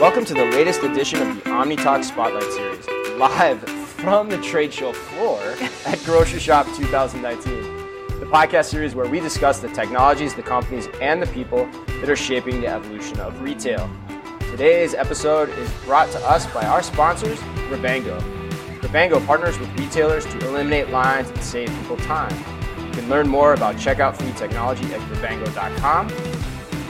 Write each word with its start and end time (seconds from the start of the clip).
Welcome 0.00 0.24
to 0.24 0.34
the 0.34 0.50
latest 0.52 0.82
edition 0.82 1.22
of 1.22 1.36
the 1.36 1.42
OmniTalk 1.50 2.02
Spotlight 2.02 2.42
Series, 2.42 2.86
live 3.16 3.60
from 3.60 4.28
the 4.28 4.38
trade 4.38 4.72
show 4.72 4.92
floor 4.92 5.40
at 5.40 5.98
Groceryshop 6.00 6.64
2019. 6.76 7.62
The 8.18 8.26
podcast 8.26 8.64
series 8.64 8.96
where 8.96 9.06
we 9.06 9.20
discuss 9.20 9.60
the 9.60 9.68
technologies, 9.68 10.34
the 10.34 10.42
companies, 10.42 10.88
and 11.00 11.22
the 11.22 11.28
people 11.28 11.66
that 12.00 12.10
are 12.10 12.16
shaping 12.16 12.60
the 12.60 12.66
evolution 12.66 13.20
of 13.20 13.40
retail. 13.40 13.88
Today's 14.50 14.94
episode 14.94 15.50
is 15.50 15.70
brought 15.84 16.10
to 16.10 16.18
us 16.28 16.46
by 16.52 16.66
our 16.66 16.82
sponsors, 16.82 17.38
Grabango. 17.68 18.20
Grabango 18.80 19.24
partners 19.24 19.56
with 19.58 19.70
retailers 19.78 20.24
to 20.26 20.38
eliminate 20.48 20.90
lines 20.90 21.30
and 21.30 21.42
save 21.42 21.68
people 21.80 21.96
time. 21.98 22.53
You 22.94 23.00
can 23.00 23.10
learn 23.10 23.26
more 23.26 23.54
about 23.54 23.74
checkout 23.74 24.16
free 24.16 24.30
technology 24.34 24.84
at 24.94 25.00
grabango.com. 25.00 26.10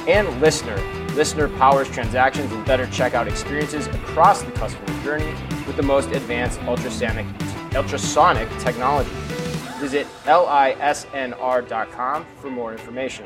And 0.06 0.28
LISNR. 0.42 0.76
LISNR 1.14 1.56
powers 1.56 1.88
transactions 1.88 2.52
and 2.52 2.62
better 2.66 2.84
checkout 2.88 3.26
experiences 3.26 3.86
across 3.86 4.42
the 4.42 4.52
customer 4.52 5.02
journey 5.02 5.32
with 5.66 5.76
the 5.76 5.82
most 5.82 6.10
advanced 6.10 6.60
ultrasonic, 6.64 7.24
ultrasonic 7.74 8.50
technology. 8.58 9.08
Visit 9.78 10.06
lisnr.com 10.26 12.26
for 12.36 12.50
more 12.50 12.72
information. 12.72 13.24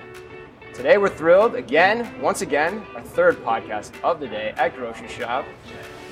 Today 0.73 0.99
we're 0.99 1.09
thrilled 1.09 1.57
again, 1.57 2.09
once 2.23 2.43
again, 2.43 2.87
our 2.95 3.03
third 3.03 3.45
podcast 3.45 3.91
of 4.05 4.21
the 4.21 4.29
day 4.29 4.55
at 4.57 4.77
Groceryshop 4.77 5.45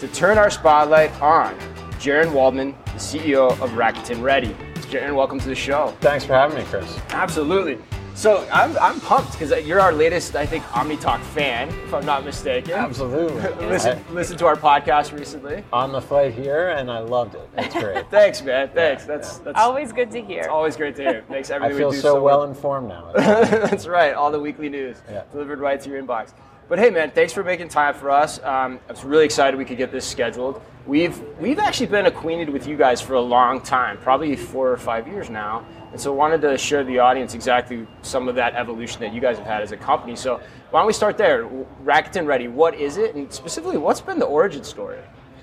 to 0.00 0.08
turn 0.08 0.36
our 0.36 0.50
spotlight 0.50 1.12
on 1.22 1.56
Jaron 2.00 2.32
Waldman, 2.32 2.74
the 2.86 2.92
CEO 2.94 3.52
of 3.52 3.70
Rakuten 3.70 4.20
Ready. 4.20 4.56
Jaron, 4.90 5.14
welcome 5.16 5.38
to 5.40 5.48
the 5.48 5.54
show. 5.54 5.94
Thanks 6.00 6.24
for 6.24 6.34
having 6.34 6.56
me, 6.58 6.64
Chris. 6.64 6.98
Absolutely. 7.10 7.78
So 8.14 8.48
I'm, 8.50 8.76
I'm 8.78 8.98
pumped 9.00 9.32
because 9.32 9.50
you're 9.66 9.80
our 9.80 9.92
latest, 9.92 10.36
I 10.36 10.46
think, 10.46 10.64
OmniTalk 10.66 11.20
fan, 11.20 11.68
if 11.68 11.92
I'm 11.92 12.06
not 12.06 12.24
mistaken. 12.24 12.72
Absolutely. 12.72 13.66
listen, 13.66 14.02
listen 14.10 14.38
to 14.38 14.46
our 14.46 14.56
podcast 14.56 15.12
recently. 15.16 15.62
On 15.72 15.92
the 15.92 16.00
flight 16.00 16.32
here, 16.32 16.70
and 16.70 16.90
I 16.90 17.00
loved 17.00 17.34
it. 17.34 17.46
It's 17.58 17.74
great. 17.78 18.08
Thanks, 18.10 18.40
man. 18.42 18.70
Thanks. 18.72 19.04
that's 19.04 19.38
that's 19.38 19.58
Always 19.60 19.92
good 19.92 20.10
to 20.12 20.22
hear. 20.22 20.48
always 20.48 20.76
great 20.76 20.96
to 20.96 21.02
hear. 21.02 21.24
Makes 21.28 21.50
I 21.50 21.58
feel 21.72 21.90
we 21.90 21.96
do 21.96 22.00
so, 22.00 22.22
well 22.22 22.40
much- 22.46 22.56
informed 22.56 22.88
now. 22.88 23.12
That's 23.14 23.86
right. 23.86 24.14
All 24.14 24.30
the 24.30 24.40
weekly 24.40 24.70
news 24.70 24.96
Yeah. 25.10 25.24
delivered 25.30 25.58
right 25.58 25.78
to 25.80 25.90
your 25.90 26.02
inbox. 26.02 26.32
But 26.68 26.80
hey, 26.80 26.90
man, 26.90 27.12
thanks 27.12 27.32
for 27.32 27.44
making 27.44 27.68
time 27.68 27.94
for 27.94 28.10
us. 28.10 28.42
Um, 28.42 28.80
I 28.88 28.92
was 28.92 29.04
really 29.04 29.24
excited 29.24 29.56
we 29.56 29.64
could 29.64 29.78
get 29.78 29.92
this 29.92 30.04
scheduled. 30.04 30.60
We've 30.84 31.16
we've 31.38 31.60
actually 31.60 31.86
been 31.86 32.06
acquainted 32.06 32.50
with 32.50 32.66
you 32.66 32.76
guys 32.76 33.00
for 33.00 33.14
a 33.14 33.20
long 33.20 33.60
time, 33.60 33.98
probably 33.98 34.34
four 34.34 34.72
or 34.72 34.76
five 34.76 35.06
years 35.06 35.30
now, 35.30 35.64
and 35.92 36.00
so 36.00 36.12
wanted 36.12 36.40
to 36.40 36.58
share 36.58 36.82
the 36.82 36.98
audience 36.98 37.34
exactly 37.34 37.86
some 38.02 38.26
of 38.26 38.34
that 38.34 38.56
evolution 38.56 39.00
that 39.00 39.14
you 39.14 39.20
guys 39.20 39.38
have 39.38 39.46
had 39.46 39.62
as 39.62 39.70
a 39.70 39.76
company. 39.76 40.16
So 40.16 40.40
why 40.70 40.80
don't 40.80 40.88
we 40.88 40.92
start 40.92 41.16
there? 41.16 41.44
Rakuten 41.84 42.26
Ready, 42.26 42.48
what 42.48 42.74
is 42.74 42.96
it, 42.96 43.14
and 43.14 43.32
specifically, 43.32 43.78
what's 43.78 44.00
been 44.00 44.18
the 44.18 44.26
origin 44.26 44.64
story? 44.64 44.98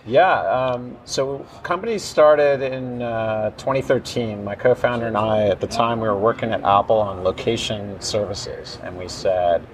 yeah. 0.05 0.41
Um, 0.41 0.97
so, 1.05 1.45
company 1.63 1.97
started 1.97 2.61
in 2.61 3.01
uh, 3.01 3.51
2013. 3.51 4.43
My 4.43 4.55
co-founder 4.55 5.07
and 5.07 5.15
I, 5.15 5.47
at 5.47 5.61
the 5.61 5.67
time, 5.67 6.01
we 6.01 6.09
were 6.09 6.17
working 6.17 6.51
at 6.51 6.61
Apple 6.65 6.97
on 6.97 7.23
location 7.23 7.99
services, 8.01 8.79
and 8.83 8.97
we 8.97 9.07
said, 9.07 9.65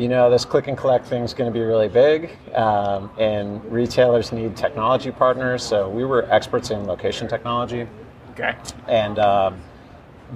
you 0.00 0.08
know, 0.08 0.30
this 0.30 0.44
click 0.44 0.66
and 0.66 0.78
collect 0.78 1.06
thing 1.06 1.22
is 1.22 1.34
going 1.34 1.52
to 1.52 1.56
be 1.56 1.64
really 1.64 1.88
big, 1.88 2.36
um, 2.54 3.10
and 3.18 3.62
retailers 3.70 4.32
need 4.32 4.56
technology 4.56 5.10
partners. 5.10 5.62
So, 5.62 5.88
we 5.88 6.04
were 6.04 6.30
experts 6.32 6.70
in 6.70 6.86
location 6.86 7.28
technology. 7.28 7.86
Okay. 8.30 8.54
and 8.88 9.18
um, 9.18 9.60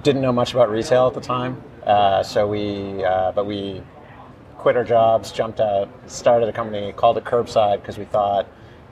didn't 0.03 0.21
know 0.21 0.31
much 0.31 0.53
about 0.53 0.69
retail 0.69 1.07
at 1.07 1.13
the 1.13 1.21
time. 1.21 1.61
Uh, 1.83 2.21
so 2.21 2.47
we, 2.47 3.03
uh, 3.03 3.31
but 3.31 3.45
we 3.45 3.81
quit 4.57 4.75
our 4.75 4.83
jobs, 4.83 5.31
jumped 5.31 5.59
out, 5.59 5.89
started 6.07 6.49
a 6.49 6.53
company, 6.53 6.91
called 6.93 7.17
it 7.17 7.23
Curbside 7.23 7.81
because 7.81 7.97
we 7.97 8.05
thought 8.05 8.47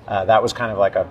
uh, 0.07 0.25
that 0.25 0.41
was 0.41 0.53
kind 0.53 0.71
of 0.71 0.77
like 0.77 0.95
a 0.95 1.07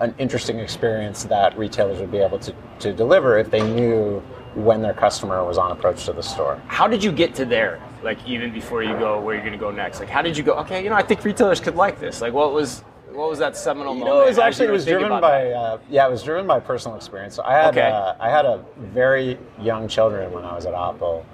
an 0.00 0.14
interesting 0.18 0.58
experience 0.58 1.22
that 1.24 1.56
retailers 1.56 2.00
would 2.00 2.10
be 2.10 2.18
able 2.18 2.38
to, 2.38 2.52
to 2.80 2.92
deliver 2.92 3.38
if 3.38 3.50
they 3.52 3.62
knew 3.62 4.20
when 4.54 4.82
their 4.82 4.92
customer 4.94 5.44
was 5.44 5.58
on 5.58 5.72
approach 5.72 6.04
to 6.06 6.12
the 6.12 6.22
store. 6.22 6.60
How 6.66 6.86
did 6.86 7.02
you 7.02 7.12
get 7.12 7.34
to 7.36 7.44
there? 7.44 7.80
Like 8.02 8.18
even 8.26 8.52
before 8.52 8.82
you 8.82 8.92
go 8.98 9.20
where 9.20 9.34
you're 9.34 9.44
going 9.44 9.52
to 9.52 9.58
go 9.58 9.70
next. 9.70 10.00
Like 10.00 10.08
how 10.08 10.22
did 10.22 10.36
you 10.36 10.42
go? 10.42 10.54
Okay, 10.58 10.82
you 10.84 10.90
know, 10.90 10.96
I 10.96 11.02
think 11.02 11.24
retailers 11.24 11.60
could 11.60 11.76
like 11.76 11.98
this. 12.00 12.20
Like 12.20 12.32
what 12.32 12.52
was 12.52 12.80
what 13.12 13.28
was 13.28 13.38
that 13.40 13.56
seminal 13.56 13.92
You 13.94 14.00
moment? 14.00 14.16
know, 14.16 14.22
it 14.24 14.28
was 14.28 14.38
actually 14.38 14.68
it 14.68 14.72
was 14.72 14.84
driven 14.84 15.20
by 15.20 15.52
uh, 15.52 15.78
yeah, 15.90 16.06
it 16.06 16.10
was 16.10 16.22
driven 16.22 16.46
by 16.46 16.58
personal 16.60 16.96
experience. 16.96 17.34
So 17.36 17.42
I 17.44 17.52
had 17.54 17.76
Okay. 17.76 17.88
uh, 17.90 18.14
I 18.18 18.28
had 18.30 18.44
a 18.44 18.64
very 18.78 19.38
young 19.60 19.86
children 19.88 20.32
when 20.32 20.44
I 20.44 20.54
was 20.54 20.66
at 20.66 20.74
Apple, 20.74 21.24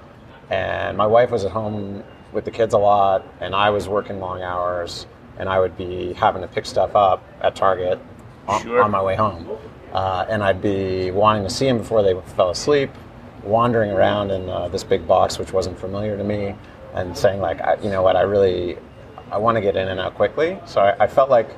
and 0.51 0.97
my 0.97 1.07
wife 1.07 1.31
was 1.31 1.45
at 1.45 1.51
home 1.53 2.03
with 2.33 2.45
the 2.45 2.51
kids 2.51 2.75
a 2.75 2.79
lot, 2.79 3.25
and 3.41 3.55
I 3.55 3.71
was 3.71 3.89
working 3.89 4.21
long 4.21 4.43
hours, 4.43 5.07
and 5.39 5.49
I 5.49 5.59
would 5.61 5.77
be 5.79 6.13
having 6.13 6.43
to 6.43 6.49
pick 6.49 6.67
stuff 6.67 6.95
up 6.95 7.23
at 7.41 7.55
Target 7.57 7.99
on, 8.47 8.63
Sure. 8.63 8.83
on 8.83 8.91
my 8.91 9.03
way 9.03 9.17
home, 9.17 9.49
uh, 9.95 10.27
and 10.29 10.43
I'd 10.43 10.61
be 10.61 11.11
wanting 11.11 11.45
to 11.45 11.51
see 11.51 11.67
them 11.67 11.79
before 11.79 12.03
they 12.03 12.15
fell 12.37 12.51
asleep, 12.51 12.91
wandering 13.43 13.91
around 13.91 14.31
in 14.31 14.49
uh, 14.49 14.69
this 14.69 14.85
big 14.85 15.07
box 15.07 15.39
which 15.39 15.53
wasn't 15.53 15.79
familiar 15.79 16.17
to 16.17 16.25
me, 16.25 16.55
and 16.95 17.17
saying 17.17 17.41
like, 17.41 17.61
I, 17.61 17.77
you 17.83 17.91
know 17.91 18.03
what, 18.03 18.17
I 18.17 18.23
really 18.23 18.79
I 19.31 19.39
want 19.39 19.57
to 19.57 19.61
get 19.61 19.77
in 19.77 19.89
and 19.89 20.01
out 20.01 20.15
quickly. 20.15 20.59
So 20.67 20.81
I, 20.81 21.05
I 21.05 21.07
felt 21.07 21.31
like 21.31 21.49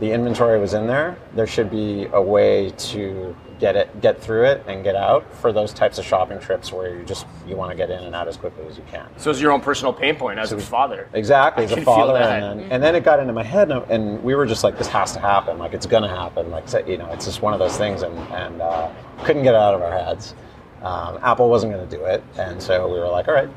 the 0.00 0.12
inventory 0.12 0.60
was 0.60 0.74
in 0.74 0.86
there. 0.86 1.16
There 1.34 1.46
should 1.46 1.70
be 1.70 2.06
a 2.12 2.22
way 2.22 2.70
to 2.70 3.34
get 3.58 3.74
it, 3.74 4.00
get 4.00 4.22
through 4.22 4.44
it, 4.44 4.64
and 4.68 4.84
get 4.84 4.94
out 4.94 5.34
for 5.34 5.52
those 5.52 5.72
types 5.72 5.98
of 5.98 6.04
shopping 6.04 6.38
trips 6.38 6.72
where 6.72 6.96
you 6.96 7.04
just 7.04 7.26
you 7.46 7.56
want 7.56 7.72
to 7.72 7.76
get 7.76 7.90
in 7.90 8.04
and 8.04 8.14
out 8.14 8.28
as 8.28 8.36
quickly 8.36 8.64
as 8.66 8.76
you 8.76 8.84
can. 8.88 9.06
So 9.16 9.30
it's 9.30 9.40
your 9.40 9.50
own 9.50 9.60
personal 9.60 9.92
pain 9.92 10.14
point 10.14 10.38
as 10.38 10.52
a 10.52 10.58
father. 10.58 11.08
Exactly, 11.12 11.64
I 11.64 11.66
as 11.66 11.72
a 11.72 11.82
father, 11.82 12.16
and 12.16 12.60
then, 12.60 12.72
and 12.72 12.82
then 12.82 12.94
it 12.94 13.02
got 13.02 13.18
into 13.18 13.32
my 13.32 13.42
head, 13.42 13.72
and, 13.72 13.82
and 13.90 14.22
we 14.22 14.36
were 14.36 14.46
just 14.46 14.62
like, 14.62 14.78
this 14.78 14.86
has 14.88 15.12
to 15.14 15.20
happen. 15.20 15.58
Like 15.58 15.74
it's 15.74 15.86
gonna 15.86 16.08
happen. 16.08 16.50
Like 16.50 16.66
you 16.86 16.98
know, 16.98 17.10
it's 17.10 17.24
just 17.24 17.42
one 17.42 17.52
of 17.52 17.58
those 17.58 17.76
things, 17.76 18.02
and 18.02 18.16
and 18.32 18.62
uh, 18.62 18.90
couldn't 19.24 19.42
get 19.42 19.54
it 19.54 19.60
out 19.60 19.74
of 19.74 19.82
our 19.82 19.92
heads. 19.92 20.34
Um, 20.82 21.18
Apple 21.22 21.48
wasn't 21.50 21.72
gonna 21.72 21.86
do 21.86 22.04
it, 22.04 22.22
and 22.38 22.62
so 22.62 22.86
we 22.92 22.98
were 22.98 23.08
like, 23.08 23.26
all 23.28 23.34
right, 23.34 23.48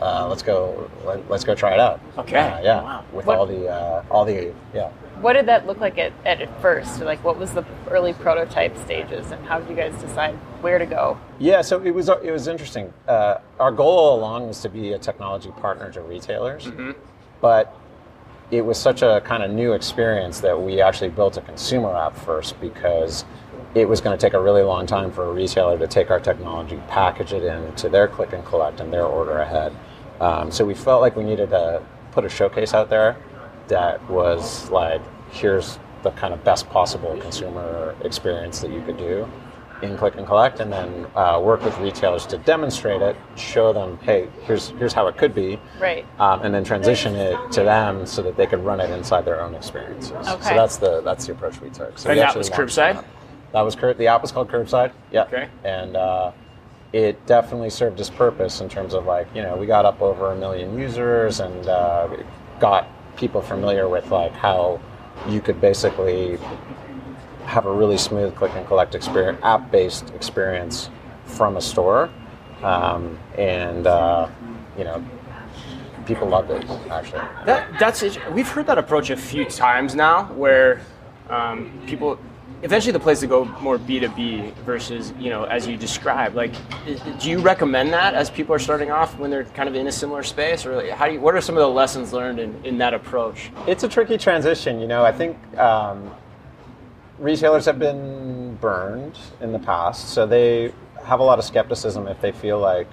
uh, 0.00 0.26
let's 0.28 0.42
go, 0.42 0.90
let, 1.04 1.30
us 1.30 1.44
go 1.44 1.54
try 1.54 1.72
it 1.72 1.80
out. 1.80 2.00
Okay. 2.18 2.36
Uh, 2.38 2.60
yeah, 2.60 2.82
Wow. 2.82 3.04
with 3.12 3.26
What- 3.26 3.38
all 3.38 3.46
the 3.46 3.68
uh, 3.68 4.02
all 4.10 4.24
the 4.24 4.52
yeah. 4.74 4.90
What 5.20 5.32
did 5.32 5.46
that 5.46 5.66
look 5.66 5.78
like 5.80 5.98
at, 5.98 6.12
at 6.24 6.60
first? 6.62 7.00
Like, 7.00 7.24
what 7.24 7.36
was 7.38 7.50
the 7.52 7.64
early 7.90 8.12
prototype 8.12 8.76
stages, 8.78 9.32
and 9.32 9.44
how 9.46 9.58
did 9.58 9.68
you 9.68 9.74
guys 9.74 9.92
decide 10.00 10.34
where 10.60 10.78
to 10.78 10.86
go? 10.86 11.18
Yeah, 11.40 11.62
so 11.62 11.82
it 11.82 11.90
was 11.90 12.08
it 12.08 12.30
was 12.30 12.46
interesting. 12.46 12.92
Uh, 13.08 13.38
our 13.58 13.72
goal 13.72 13.98
all 13.98 14.18
along 14.20 14.46
was 14.46 14.60
to 14.60 14.68
be 14.68 14.92
a 14.92 14.98
technology 14.98 15.50
partner 15.60 15.90
to 15.92 16.02
retailers, 16.02 16.70
but 17.40 17.74
it 18.52 18.64
was 18.64 18.78
such 18.78 19.02
a 19.02 19.20
kind 19.24 19.42
of 19.42 19.50
new 19.50 19.72
experience 19.72 20.40
that 20.40 20.58
we 20.60 20.80
actually 20.80 21.10
built 21.10 21.36
a 21.36 21.40
consumer 21.42 21.94
app 21.96 22.16
first 22.16 22.58
because 22.60 23.24
it 23.74 23.88
was 23.88 24.00
going 24.00 24.16
to 24.16 24.20
take 24.20 24.34
a 24.34 24.40
really 24.40 24.62
long 24.62 24.86
time 24.86 25.12
for 25.12 25.24
a 25.26 25.32
retailer 25.32 25.78
to 25.78 25.86
take 25.86 26.10
our 26.10 26.20
technology, 26.20 26.80
package 26.88 27.32
it 27.32 27.42
into 27.44 27.88
their 27.88 28.08
click 28.08 28.32
and 28.32 28.44
collect 28.44 28.80
and 28.80 28.92
their 28.92 29.04
order 29.04 29.38
ahead. 29.38 29.74
Um, 30.20 30.50
so 30.50 30.64
we 30.64 30.74
felt 30.74 31.00
like 31.00 31.16
we 31.16 31.24
needed 31.24 31.50
to 31.50 31.82
put 32.12 32.24
a 32.24 32.28
showcase 32.28 32.74
out 32.74 32.88
there 32.90 33.16
that 33.68 34.02
was 34.10 34.70
like, 34.70 35.02
here's 35.30 35.78
the 36.02 36.10
kind 36.12 36.32
of 36.32 36.42
best 36.44 36.68
possible 36.70 37.16
consumer 37.18 37.94
experience 38.02 38.60
that 38.60 38.70
you 38.70 38.80
could 38.82 38.96
do 38.96 39.28
in 39.82 39.96
click 39.96 40.16
and 40.16 40.26
collect, 40.26 40.58
and 40.58 40.72
then 40.72 41.06
uh, 41.14 41.40
work 41.40 41.62
with 41.64 41.76
retailers 41.78 42.26
to 42.26 42.36
demonstrate 42.38 43.00
it, 43.00 43.14
show 43.36 43.72
them, 43.72 43.96
hey, 44.02 44.26
here's 44.42 44.70
here's 44.70 44.92
how 44.92 45.06
it 45.06 45.16
could 45.16 45.32
be, 45.32 45.56
Right. 45.78 46.04
um, 46.18 46.42
and 46.42 46.52
then 46.52 46.64
transition 46.64 47.14
it 47.14 47.38
to 47.52 47.62
them 47.62 48.04
so 48.04 48.20
that 48.22 48.36
they 48.36 48.46
could 48.46 48.64
run 48.64 48.80
it 48.80 48.90
inside 48.90 49.24
their 49.24 49.40
own 49.40 49.54
experiences. 49.54 50.26
So 50.26 50.36
that's 50.42 50.78
the 50.78 51.00
that's 51.02 51.26
the 51.26 51.32
approach 51.32 51.60
we 51.60 51.70
took. 51.70 51.96
So 51.96 52.10
And 52.10 52.16
we 52.18 52.22
that 52.22 52.34
was 52.36 52.50
curbside? 52.50 52.94
That. 52.94 53.04
That 53.52 53.62
was 53.62 53.74
cur- 53.74 53.94
the 53.94 54.06
app 54.06 54.22
was 54.22 54.32
called 54.32 54.48
Curbside. 54.48 54.92
Yeah. 55.10 55.22
Okay. 55.24 55.48
And 55.64 55.96
uh, 55.96 56.32
it 56.92 57.24
definitely 57.26 57.70
served 57.70 57.98
its 58.00 58.10
purpose 58.10 58.60
in 58.60 58.68
terms 58.68 58.94
of 58.94 59.04
like 59.06 59.26
you 59.34 59.42
know 59.42 59.56
we 59.56 59.66
got 59.66 59.84
up 59.84 60.00
over 60.00 60.32
a 60.32 60.36
million 60.36 60.78
users 60.78 61.40
and 61.40 61.68
uh, 61.68 62.08
got 62.60 62.88
people 63.16 63.42
familiar 63.42 63.88
with 63.88 64.10
like 64.10 64.32
how 64.32 64.80
you 65.28 65.40
could 65.40 65.60
basically 65.60 66.38
have 67.44 67.66
a 67.66 67.72
really 67.72 67.98
smooth 67.98 68.34
click 68.36 68.52
and 68.54 68.66
collect 68.66 68.94
experience, 68.94 69.40
app-based 69.42 70.10
experience 70.10 70.90
from 71.24 71.56
a 71.56 71.60
store, 71.60 72.10
um, 72.62 73.18
and 73.36 73.86
uh, 73.86 74.28
you 74.76 74.84
know, 74.84 75.04
people 76.06 76.28
loved 76.28 76.50
it 76.50 76.64
actually. 76.90 77.22
That, 77.46 77.78
that's 77.78 78.02
it. 78.02 78.18
We've 78.32 78.48
heard 78.48 78.66
that 78.66 78.78
approach 78.78 79.10
a 79.10 79.16
few 79.16 79.44
times 79.46 79.94
now, 79.94 80.24
where 80.34 80.82
um, 81.30 81.82
people 81.86 82.18
eventually 82.62 82.92
the 82.92 83.00
place 83.00 83.20
to 83.20 83.26
go 83.26 83.44
more 83.60 83.78
B 83.78 84.00
two 84.00 84.08
B 84.10 84.52
versus 84.64 85.12
you 85.18 85.30
know 85.30 85.44
as 85.44 85.66
you 85.66 85.76
described. 85.76 86.34
Like, 86.34 86.52
do 87.20 87.30
you 87.30 87.38
recommend 87.38 87.92
that 87.92 88.14
as 88.14 88.30
people 88.30 88.54
are 88.54 88.58
starting 88.58 88.90
off 88.90 89.18
when 89.18 89.30
they're 89.30 89.44
kind 89.44 89.68
of 89.68 89.74
in 89.74 89.86
a 89.86 89.92
similar 89.92 90.22
space, 90.22 90.66
or 90.66 90.76
like, 90.76 90.90
how 90.90 91.06
do 91.06 91.14
you, 91.14 91.20
what 91.20 91.34
are 91.34 91.40
some 91.40 91.56
of 91.56 91.60
the 91.60 91.68
lessons 91.68 92.12
learned 92.12 92.38
in, 92.38 92.64
in 92.64 92.78
that 92.78 92.94
approach? 92.94 93.50
It's 93.66 93.84
a 93.84 93.88
tricky 93.88 94.18
transition, 94.18 94.80
you 94.80 94.86
know. 94.86 95.04
I 95.04 95.12
think 95.12 95.36
um, 95.58 96.10
retailers 97.18 97.64
have 97.66 97.78
been 97.78 98.56
burned 98.56 99.18
in 99.40 99.52
the 99.52 99.58
past, 99.58 100.10
so 100.10 100.26
they 100.26 100.72
have 101.04 101.20
a 101.20 101.24
lot 101.24 101.38
of 101.38 101.44
skepticism 101.44 102.08
if 102.08 102.20
they 102.20 102.32
feel 102.32 102.58
like 102.58 102.88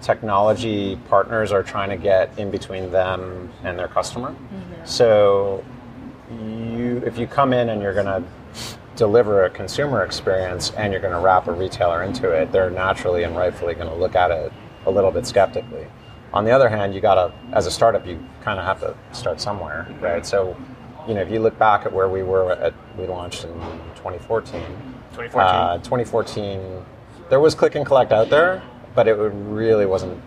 technology 0.00 0.96
partners 1.08 1.52
are 1.52 1.62
trying 1.62 1.88
to 1.88 1.96
get 1.96 2.36
in 2.38 2.50
between 2.50 2.90
them 2.90 3.50
and 3.62 3.78
their 3.78 3.88
customer. 3.88 4.34
So 4.84 5.64
you 6.30 7.02
if 7.06 7.16
you 7.18 7.26
come 7.26 7.52
in 7.52 7.68
and 7.68 7.80
you're 7.80 7.94
going 7.94 8.06
to 8.06 8.22
deliver 8.96 9.44
a 9.44 9.50
consumer 9.50 10.04
experience 10.04 10.70
and 10.72 10.92
you're 10.92 11.00
going 11.00 11.12
to 11.12 11.20
wrap 11.20 11.46
a 11.48 11.52
retailer 11.52 12.02
into 12.02 12.30
it, 12.30 12.52
they're 12.52 12.70
naturally 12.70 13.24
and 13.24 13.36
rightfully 13.36 13.74
going 13.74 13.88
to 13.88 13.94
look 13.94 14.14
at 14.14 14.30
it 14.30 14.52
a 14.86 14.90
little 14.90 15.10
bit 15.10 15.26
skeptically. 15.26 15.86
On 16.32 16.44
the 16.44 16.50
other 16.50 16.68
hand, 16.68 16.94
you 16.94 17.00
got 17.00 17.14
to, 17.14 17.32
as 17.52 17.66
a 17.66 17.70
startup, 17.70 18.06
you 18.06 18.22
kind 18.42 18.58
of 18.58 18.64
have 18.64 18.80
to 18.80 18.96
start 19.16 19.40
somewhere, 19.40 19.86
right? 20.00 20.26
So, 20.26 20.56
you 21.06 21.14
know, 21.14 21.20
if 21.20 21.30
you 21.30 21.38
look 21.38 21.58
back 21.58 21.86
at 21.86 21.92
where 21.92 22.08
we 22.08 22.22
were 22.22 22.52
at, 22.52 22.74
we 22.98 23.06
launched 23.06 23.44
in 23.44 23.52
2014. 23.94 24.60
2014. 25.12 25.38
Uh, 25.38 25.78
2014, 25.78 26.84
there 27.30 27.40
was 27.40 27.54
click 27.54 27.76
and 27.76 27.86
collect 27.86 28.12
out 28.12 28.30
there, 28.30 28.62
but 28.94 29.06
it 29.06 29.14
really 29.14 29.86
wasn't 29.86 30.20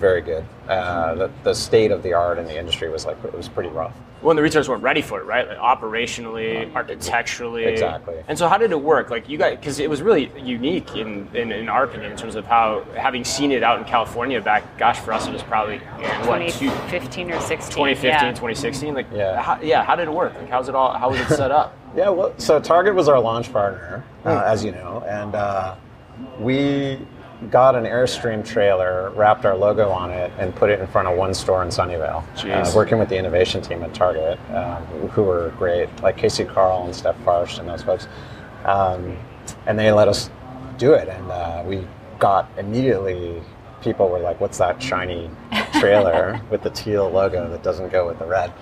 very 0.00 0.22
good. 0.22 0.44
Uh, 0.68 1.14
the, 1.14 1.30
the 1.44 1.54
state 1.54 1.90
of 1.90 2.02
the 2.02 2.12
art 2.14 2.38
in 2.38 2.46
the 2.46 2.58
industry 2.58 2.88
was 2.88 3.04
like 3.06 3.22
it 3.22 3.34
was 3.34 3.48
pretty 3.48 3.68
rough. 3.68 3.94
Well, 4.22 4.30
and 4.32 4.38
the 4.38 4.42
retailers 4.42 4.68
weren't 4.68 4.82
ready 4.82 5.00
for 5.00 5.18
it, 5.20 5.24
right? 5.24 5.48
Like 5.48 5.56
operationally, 5.58 6.74
architecturally. 6.74 7.64
Exactly. 7.64 8.16
And 8.28 8.36
so, 8.38 8.48
how 8.48 8.58
did 8.58 8.70
it 8.70 8.80
work? 8.80 9.10
Like 9.10 9.28
you 9.28 9.38
guys, 9.38 9.56
because 9.58 9.78
it 9.78 9.88
was 9.88 10.02
really 10.02 10.30
unique 10.38 10.94
in, 10.96 11.28
in 11.34 11.52
in 11.52 11.68
our 11.68 11.84
opinion 11.84 12.10
in 12.12 12.18
terms 12.18 12.34
of 12.34 12.44
how 12.44 12.84
having 12.96 13.24
seen 13.24 13.50
it 13.52 13.62
out 13.62 13.78
in 13.78 13.84
California 13.84 14.40
back. 14.40 14.76
Gosh, 14.78 14.98
for 14.98 15.12
us 15.12 15.26
it 15.26 15.32
was 15.32 15.42
probably 15.42 15.78
what 16.26 16.40
two, 16.50 16.66
2015 16.90 17.30
or 17.32 17.40
16. 17.40 17.70
2015, 17.70 18.08
yeah. 18.10 18.20
2016. 18.30 18.94
Like 18.94 19.06
Yeah. 19.12 19.40
how, 19.40 19.60
yeah. 19.62 19.82
How 19.84 19.96
did 19.96 20.08
it 20.08 20.12
work? 20.12 20.34
Like 20.34 20.50
how's 20.50 20.68
it 20.68 20.74
all? 20.74 20.92
How 20.92 21.10
was 21.10 21.20
it 21.20 21.28
set 21.28 21.50
up? 21.50 21.76
Yeah, 21.96 22.08
well, 22.10 22.32
so 22.38 22.60
Target 22.60 22.94
was 22.94 23.08
our 23.08 23.18
launch 23.18 23.52
partner, 23.52 24.04
uh, 24.24 24.38
Hmm. 24.38 24.44
as 24.46 24.64
you 24.64 24.70
know, 24.70 25.02
and 25.08 25.34
uh, 25.34 25.74
we 26.38 27.00
got 27.50 27.74
an 27.74 27.84
Airstream 27.84 28.44
trailer, 28.44 29.10
wrapped 29.10 29.44
our 29.44 29.56
logo 29.56 29.88
on 29.90 30.10
it, 30.10 30.32
and 30.38 30.54
put 30.54 30.70
it 30.70 30.80
in 30.80 30.86
front 30.86 31.08
of 31.08 31.16
one 31.16 31.32
store 31.32 31.62
in 31.62 31.68
Sunnyvale. 31.68 32.22
Uh, 32.44 32.72
working 32.74 32.98
with 32.98 33.08
the 33.08 33.16
innovation 33.16 33.62
team 33.62 33.82
at 33.82 33.94
Target, 33.94 34.38
um, 34.50 34.84
who 35.08 35.22
were 35.22 35.50
great, 35.56 35.88
like 36.02 36.16
Casey 36.16 36.44
Carl 36.44 36.84
and 36.84 36.94
Steph 36.94 37.16
Farsh 37.24 37.58
and 37.58 37.68
those 37.68 37.82
folks. 37.82 38.08
Um, 38.64 39.16
and 39.66 39.78
they 39.78 39.90
let 39.90 40.08
us 40.08 40.30
do 40.76 40.92
it, 40.92 41.08
and 41.08 41.30
uh, 41.30 41.62
we 41.66 41.86
got 42.18 42.50
immediately. 42.58 43.42
People 43.82 44.10
were 44.10 44.18
like, 44.18 44.40
"What's 44.40 44.58
that 44.58 44.82
shiny 44.82 45.30
trailer 45.80 46.40
with 46.50 46.62
the 46.62 46.70
teal 46.70 47.08
logo 47.08 47.48
that 47.48 47.62
doesn't 47.62 47.90
go 47.90 48.06
with 48.06 48.18
the 48.18 48.26
red?" 48.26 48.52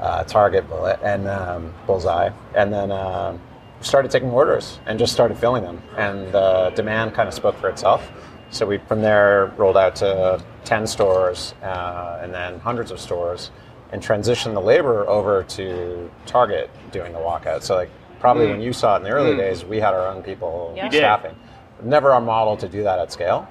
uh, 0.00 0.24
target 0.24 0.68
bullet 0.68 0.98
and 1.02 1.26
um, 1.28 1.72
bullseye, 1.86 2.30
and 2.54 2.72
then 2.72 2.92
um, 2.92 3.40
started 3.86 4.10
taking 4.10 4.30
orders 4.30 4.80
and 4.86 4.98
just 4.98 5.12
started 5.12 5.38
filling 5.38 5.62
them. 5.62 5.80
And 5.96 6.32
the 6.32 6.72
demand 6.74 7.14
kind 7.14 7.28
of 7.28 7.34
spoke 7.34 7.56
for 7.58 7.68
itself. 7.68 8.10
So 8.50 8.66
we 8.66 8.78
from 8.78 9.02
there 9.02 9.52
rolled 9.56 9.76
out 9.76 9.96
to 9.96 10.42
ten 10.64 10.86
stores 10.86 11.54
uh, 11.62 12.20
and 12.22 12.32
then 12.32 12.58
hundreds 12.60 12.90
of 12.90 13.00
stores, 13.00 13.50
and 13.92 14.02
transitioned 14.02 14.54
the 14.54 14.60
labor 14.60 15.08
over 15.08 15.42
to 15.44 16.10
Target 16.26 16.70
doing 16.92 17.12
the 17.12 17.18
walkout. 17.18 17.62
So 17.62 17.74
like 17.76 17.90
probably 18.20 18.46
when 18.48 18.60
you 18.60 18.72
saw 18.72 18.94
it 18.94 18.98
in 18.98 19.02
the 19.04 19.10
early 19.10 19.36
days, 19.36 19.64
we 19.64 19.78
had 19.78 19.94
our 19.94 20.06
own 20.08 20.22
people 20.22 20.72
Yeah. 20.76 20.84
You 20.84 20.90
did. 20.90 20.98
staffing. 20.98 21.36
Never 21.82 22.12
our 22.12 22.20
model 22.20 22.56
to 22.56 22.68
do 22.68 22.82
that 22.84 22.98
at 22.98 23.12
scale. 23.12 23.46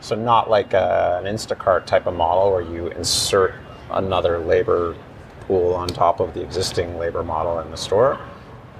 So 0.00 0.14
not 0.14 0.48
like 0.50 0.74
uh, 0.74 1.20
an 1.22 1.32
Instacart 1.32 1.86
type 1.86 2.06
of 2.06 2.14
model 2.14 2.50
where 2.52 2.62
you 2.62 2.88
insert 2.88 3.54
another 3.90 4.38
labor 4.38 4.94
pool 5.40 5.74
on 5.74 5.88
top 5.88 6.20
of 6.20 6.34
the 6.34 6.42
existing 6.42 6.98
labor 6.98 7.22
model 7.22 7.60
in 7.60 7.70
the 7.70 7.76
store. 7.76 8.18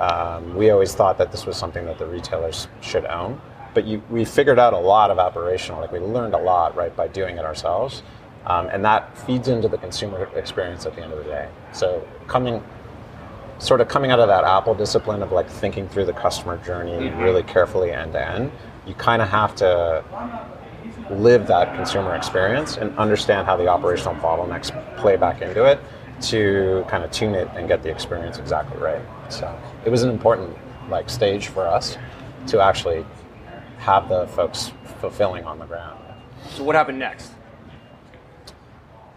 Um, 0.01 0.55
we 0.55 0.71
always 0.71 0.95
thought 0.95 1.19
that 1.19 1.33
this 1.33 1.47
was 1.47 1.57
something 1.57 1.87
that 1.87 1.99
the 1.99 2.07
retailers 2.07 2.69
should 2.81 3.07
own. 3.07 3.41
But 3.75 3.87
you, 3.87 4.03
we 4.11 4.25
figured 4.25 4.59
out 4.59 4.73
a 4.73 4.79
lot 4.79 5.11
of 5.11 5.19
operational, 5.19 5.81
like 5.81 5.93
we 5.93 5.99
learned 5.99 6.35
a 6.35 6.39
lot, 6.39 6.77
right, 6.77 6.95
by 6.95 7.09
doing 7.09 7.37
it 7.37 7.45
ourselves. 7.45 8.03
Um, 8.47 8.69
and 8.69 8.85
that 8.85 9.19
feeds 9.19 9.49
into 9.49 9.69
the 9.69 9.79
consumer 9.79 10.31
experience 10.37 10.87
at 10.87 10.95
the 10.95 11.03
end 11.03 11.13
of 11.13 11.19
the 11.19 11.25
day. 11.25 11.49
So 11.73 12.07
coming, 12.27 12.63
sort 13.59 13.81
of 13.81 13.89
coming 13.89 14.11
out 14.11 14.21
of 14.21 14.29
that 14.29 14.45
Apple 14.45 14.75
discipline 14.75 15.23
of 15.23 15.33
like 15.33 15.51
thinking 15.51 15.89
through 15.89 16.07
the 16.07 16.13
customer 16.13 16.57
journey 16.59 17.11
really 17.17 17.43
carefully 17.43 17.91
end 17.91 18.13
to 18.13 18.25
end, 18.27 18.53
you 18.87 18.95
kind 18.95 19.21
of 19.21 19.29
have 19.29 19.55
to 19.57 20.05
live 21.11 21.47
that 21.47 21.75
consumer 21.75 22.15
experience 22.15 22.77
and 22.77 22.97
understand 22.99 23.47
how 23.47 23.57
the 23.57 23.67
operational 23.67 24.15
bottlenecks 24.17 24.71
play 24.97 25.17
back 25.17 25.43
into 25.43 25.65
it 25.65 25.81
to 26.21 26.85
kind 26.89 27.05
of 27.05 27.11
tune 27.11 27.35
it 27.35 27.49
and 27.55 27.69
get 27.69 27.83
the 27.83 27.91
experience 27.91 28.39
exactly 28.39 28.79
right. 28.79 29.03
So 29.29 29.59
it 29.87 29.91
was 29.91 30.03
an 30.03 30.11
important 30.11 30.55
like 30.91 31.09
stage 31.09 31.47
for 31.47 31.67
us 31.67 31.97
to 32.49 32.61
actually 32.61 33.07
have 33.79 34.09
the 34.09 34.27
folks 34.29 34.73
fulfilling 35.01 35.45
on 35.45 35.59
the 35.61 35.65
ground. 35.65 35.99
So 36.51 36.65
what 36.65 36.75
happened 36.75 36.99
next? 36.99 37.31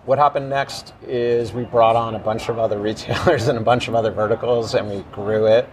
What 0.05 0.19
happened 0.19 0.49
next 0.49 0.93
is 1.05 1.53
we 1.53 1.63
brought 1.63 1.95
on 1.95 2.15
a 2.15 2.19
bunch 2.19 2.49
of 2.49 2.59
other 2.59 2.79
retailers 2.79 3.47
and 3.49 3.57
a 3.57 3.61
bunch 3.61 3.87
of 3.87 3.95
other 3.95 4.11
verticals, 4.11 4.75
and 4.75 4.89
we 4.89 5.01
grew 5.11 5.47
it. 5.47 5.67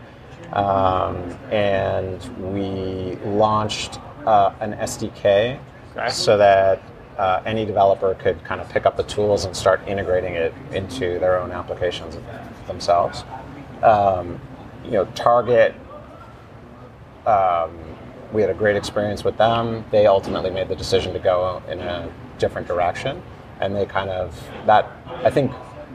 Um, 0.52 1.16
and 1.50 2.22
we 2.54 3.16
launched 3.24 3.98
uh, 4.26 4.52
an 4.60 4.74
SDK 4.74 5.58
Okay. 5.96 6.08
so 6.10 6.36
that 6.36 6.82
uh, 7.18 7.40
any 7.46 7.64
developer 7.64 8.14
could 8.14 8.42
kind 8.44 8.60
of 8.60 8.68
pick 8.68 8.84
up 8.84 8.96
the 8.96 9.02
tools 9.04 9.46
and 9.46 9.56
start 9.56 9.80
integrating 9.88 10.34
it 10.34 10.52
into 10.72 11.18
their 11.18 11.40
own 11.40 11.52
applications 11.52 12.18
themselves. 12.66 13.24
Um, 13.82 14.38
you 14.86 14.92
know, 14.92 15.04
Target 15.14 15.74
um, 17.26 17.76
we 18.32 18.40
had 18.40 18.50
a 18.50 18.54
great 18.54 18.76
experience 18.76 19.24
with 19.24 19.36
them. 19.36 19.84
They 19.90 20.06
ultimately 20.06 20.50
made 20.50 20.68
the 20.68 20.76
decision 20.76 21.12
to 21.12 21.18
go 21.18 21.62
in 21.68 21.80
a 21.80 22.10
different 22.38 22.66
direction, 22.66 23.22
and 23.60 23.74
they 23.74 23.86
kind 23.86 24.10
of 24.10 24.48
that. 24.66 24.90
I 25.24 25.30
think 25.30 25.52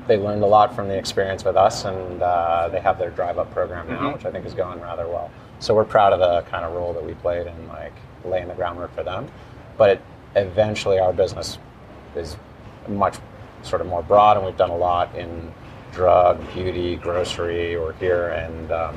they 0.07 0.17
learned 0.17 0.43
a 0.43 0.47
lot 0.47 0.75
from 0.75 0.87
the 0.87 0.97
experience 0.97 1.45
with 1.45 1.55
us, 1.55 1.85
and 1.85 2.21
uh, 2.21 2.69
they 2.69 2.79
have 2.79 2.97
their 2.97 3.11
drive 3.11 3.37
up 3.37 3.51
program 3.53 3.87
now, 3.87 4.13
which 4.13 4.25
I 4.25 4.31
think 4.31 4.45
is 4.45 4.53
going 4.53 4.81
rather 4.81 5.07
well. 5.07 5.31
So 5.59 5.73
we're 5.75 5.85
proud 5.85 6.11
of 6.13 6.19
the 6.19 6.49
kind 6.49 6.65
of 6.65 6.73
role 6.73 6.93
that 6.93 7.05
we 7.05 7.13
played 7.15 7.47
in 7.47 7.67
like 7.67 7.93
laying 8.25 8.47
the 8.47 8.55
groundwork 8.55 8.93
for 8.95 9.03
them. 9.03 9.29
But 9.77 9.89
it, 9.91 10.01
eventually, 10.35 10.99
our 10.99 11.13
business 11.13 11.57
is 12.15 12.35
much 12.87 13.17
sort 13.63 13.81
of 13.81 13.87
more 13.87 14.03
broad, 14.03 14.37
and 14.37 14.45
we've 14.45 14.57
done 14.57 14.71
a 14.71 14.77
lot 14.77 15.15
in 15.15 15.53
drug, 15.91 16.39
beauty, 16.53 16.95
grocery, 16.95 17.75
or 17.75 17.93
here, 17.93 18.29
and 18.29 18.71
um, 18.71 18.95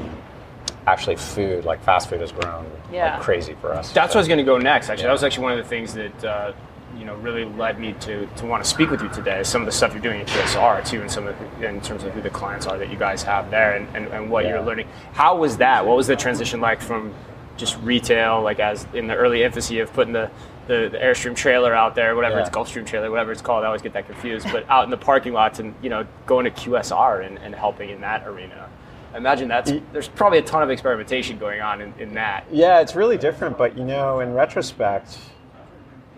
actually 0.86 1.16
food, 1.16 1.64
like 1.64 1.82
fast 1.82 2.08
food 2.08 2.20
has 2.20 2.32
grown 2.32 2.66
Yeah. 2.92 3.14
like 3.14 3.22
crazy 3.22 3.54
for 3.60 3.72
us. 3.72 3.92
That's 3.92 4.12
So- 4.12 4.18
what 4.18 4.20
I 4.20 4.22
was 4.22 4.28
going 4.28 4.38
to 4.38 4.44
go 4.44 4.58
next. 4.58 4.88
Actually, 4.90 5.02
Yeah. 5.02 5.08
that 5.08 5.12
was 5.12 5.24
actually 5.24 5.44
one 5.44 5.52
of 5.52 5.58
the 5.58 5.64
things 5.64 5.94
that 5.94 6.24
uh, 6.24 6.52
you 6.96 7.04
know 7.04 7.14
really 7.16 7.44
led 7.44 7.80
me 7.80 7.92
to 8.00 8.26
to 8.36 8.46
want 8.46 8.62
to 8.62 8.68
speak 8.70 8.90
with 8.90 9.02
you 9.02 9.08
today. 9.08 9.42
Some 9.42 9.62
of 9.62 9.66
the 9.66 9.72
stuff 9.72 9.92
you're 9.92 10.02
doing 10.02 10.20
at 10.20 10.26
QSR 10.28 10.82
too, 10.84 11.00
and 11.00 11.10
some 11.10 11.26
of 11.26 11.34
the, 11.60 11.66
in 11.68 11.80
terms 11.80 12.04
of 12.04 12.12
who 12.12 12.20
the 12.20 12.30
clients 12.30 12.66
are 12.66 12.78
that 12.78 12.90
you 12.90 12.96
guys 12.96 13.22
have 13.24 13.50
there, 13.50 13.72
and, 13.72 13.88
and, 13.96 14.06
and 14.08 14.30
what 14.30 14.44
Yeah. 14.44 14.50
you're 14.50 14.62
learning. 14.62 14.86
How 15.12 15.36
was 15.36 15.56
that? 15.56 15.84
What 15.86 15.96
was 15.96 16.06
the 16.06 16.16
transition 16.16 16.60
like 16.60 16.80
from 16.80 17.12
just 17.56 17.76
retail, 17.82 18.42
like 18.42 18.60
as 18.60 18.86
in 18.94 19.06
the 19.08 19.14
early 19.14 19.42
infancy 19.42 19.80
of 19.80 19.92
putting 19.92 20.12
the 20.12 20.30
the, 20.66 20.88
the 20.90 20.98
Airstream 20.98 21.36
trailer 21.36 21.74
out 21.74 21.94
there, 21.94 22.14
whatever 22.16 22.36
Yeah. 22.36 22.46
it's 22.46 22.50
Gulfstream 22.50 22.86
trailer, 22.86 23.10
whatever 23.10 23.32
it's 23.32 23.42
called. 23.42 23.64
I 23.64 23.66
always 23.66 23.82
get 23.82 23.92
that 23.92 24.06
confused. 24.06 24.46
But 24.50 24.68
out 24.68 24.84
in 24.84 24.90
the 24.90 24.96
parking 24.96 25.32
lots 25.32 25.58
and 25.58 25.74
you 25.82 25.90
know 25.90 26.06
going 26.26 26.44
to 26.44 26.50
QSR 26.50 27.26
and, 27.26 27.38
and 27.38 27.54
helping 27.54 27.90
in 27.90 28.00
that 28.00 28.26
arena. 28.26 28.68
I 29.12 29.16
imagine 29.18 29.46
that's 29.46 29.72
there's 29.92 30.08
probably 30.08 30.38
a 30.38 30.42
ton 30.42 30.62
of 30.62 30.70
experimentation 30.70 31.38
going 31.38 31.60
on 31.60 31.80
in, 31.80 31.94
in 31.98 32.14
that. 32.14 32.44
Yeah, 32.50 32.80
it's 32.80 32.96
really 32.96 33.16
different, 33.16 33.56
but 33.56 33.78
you 33.78 33.84
know, 33.84 34.20
in 34.20 34.32
retrospect, 34.34 35.18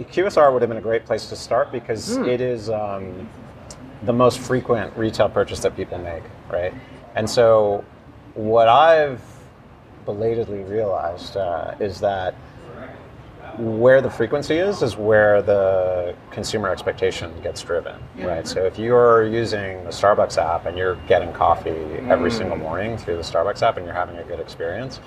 QSR 0.00 0.52
would 0.52 0.62
have 0.62 0.68
been 0.68 0.78
a 0.78 0.82
great 0.82 1.04
place 1.04 1.28
to 1.28 1.36
start 1.36 1.72
because 1.72 2.16
it 2.16 2.40
is 2.40 2.70
um, 2.70 3.28
the 4.04 4.12
most 4.12 4.38
frequent 4.38 4.96
retail 4.96 5.28
purchase 5.28 5.60
that 5.60 5.76
people 5.76 5.98
make, 5.98 6.22
right? 6.50 6.72
And 7.14 7.28
so, 7.28 7.84
what 8.34 8.68
I've 8.68 9.20
belatedly 10.06 10.62
realized 10.64 11.36
uh, 11.36 11.74
is 11.80 12.00
that 12.00 12.34
where 13.58 14.00
the 14.00 14.10
frequency 14.10 14.56
is 14.56 14.82
is 14.82 14.96
where 14.96 15.42
the 15.42 16.14
consumer 16.30 16.68
expectation 16.68 17.32
gets 17.42 17.62
driven, 17.62 17.96
right? 18.18 18.46
So 18.46 18.64
if 18.64 18.78
you're 18.78 19.26
using 19.26 19.82
the 19.84 19.90
Starbucks 19.90 20.38
app 20.38 20.66
and 20.66 20.76
you're 20.76 20.96
getting 21.06 21.32
coffee 21.32 21.70
every 22.08 22.30
mm. 22.30 22.36
single 22.36 22.56
morning 22.56 22.96
through 22.96 23.16
the 23.16 23.22
Starbucks 23.22 23.62
app 23.62 23.76
and 23.76 23.86
you're 23.86 23.94
having 23.94 24.16
a 24.16 24.24
good 24.24 24.40
experience, 24.40 25.00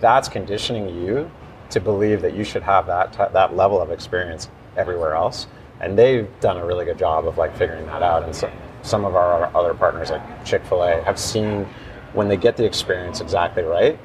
that's 0.00 0.28
conditioning 0.28 0.88
you 1.04 1.30
to 1.70 1.80
believe 1.80 2.22
that 2.22 2.34
you 2.34 2.44
should 2.44 2.62
have 2.62 2.86
that 2.86 3.12
t- 3.12 3.32
that 3.32 3.56
level 3.56 3.80
of 3.80 3.90
experience 3.90 4.48
everywhere 4.76 5.14
else. 5.14 5.46
And 5.80 5.98
they've 5.98 6.28
done 6.40 6.56
a 6.56 6.64
really 6.64 6.84
good 6.84 6.98
job 6.98 7.26
of 7.26 7.38
like 7.38 7.56
figuring 7.56 7.86
that 7.86 8.02
out. 8.02 8.22
And 8.22 8.34
so, 8.34 8.50
some 8.82 9.04
of 9.04 9.14
our 9.14 9.54
other 9.56 9.74
partners, 9.74 10.10
like 10.10 10.44
Chick 10.44 10.64
Fil 10.64 10.82
A, 10.82 11.02
have 11.02 11.18
seen 11.18 11.66
when 12.12 12.28
they 12.28 12.36
get 12.36 12.56
the 12.56 12.64
experience 12.64 13.20
exactly 13.20 13.62
right, 13.62 13.98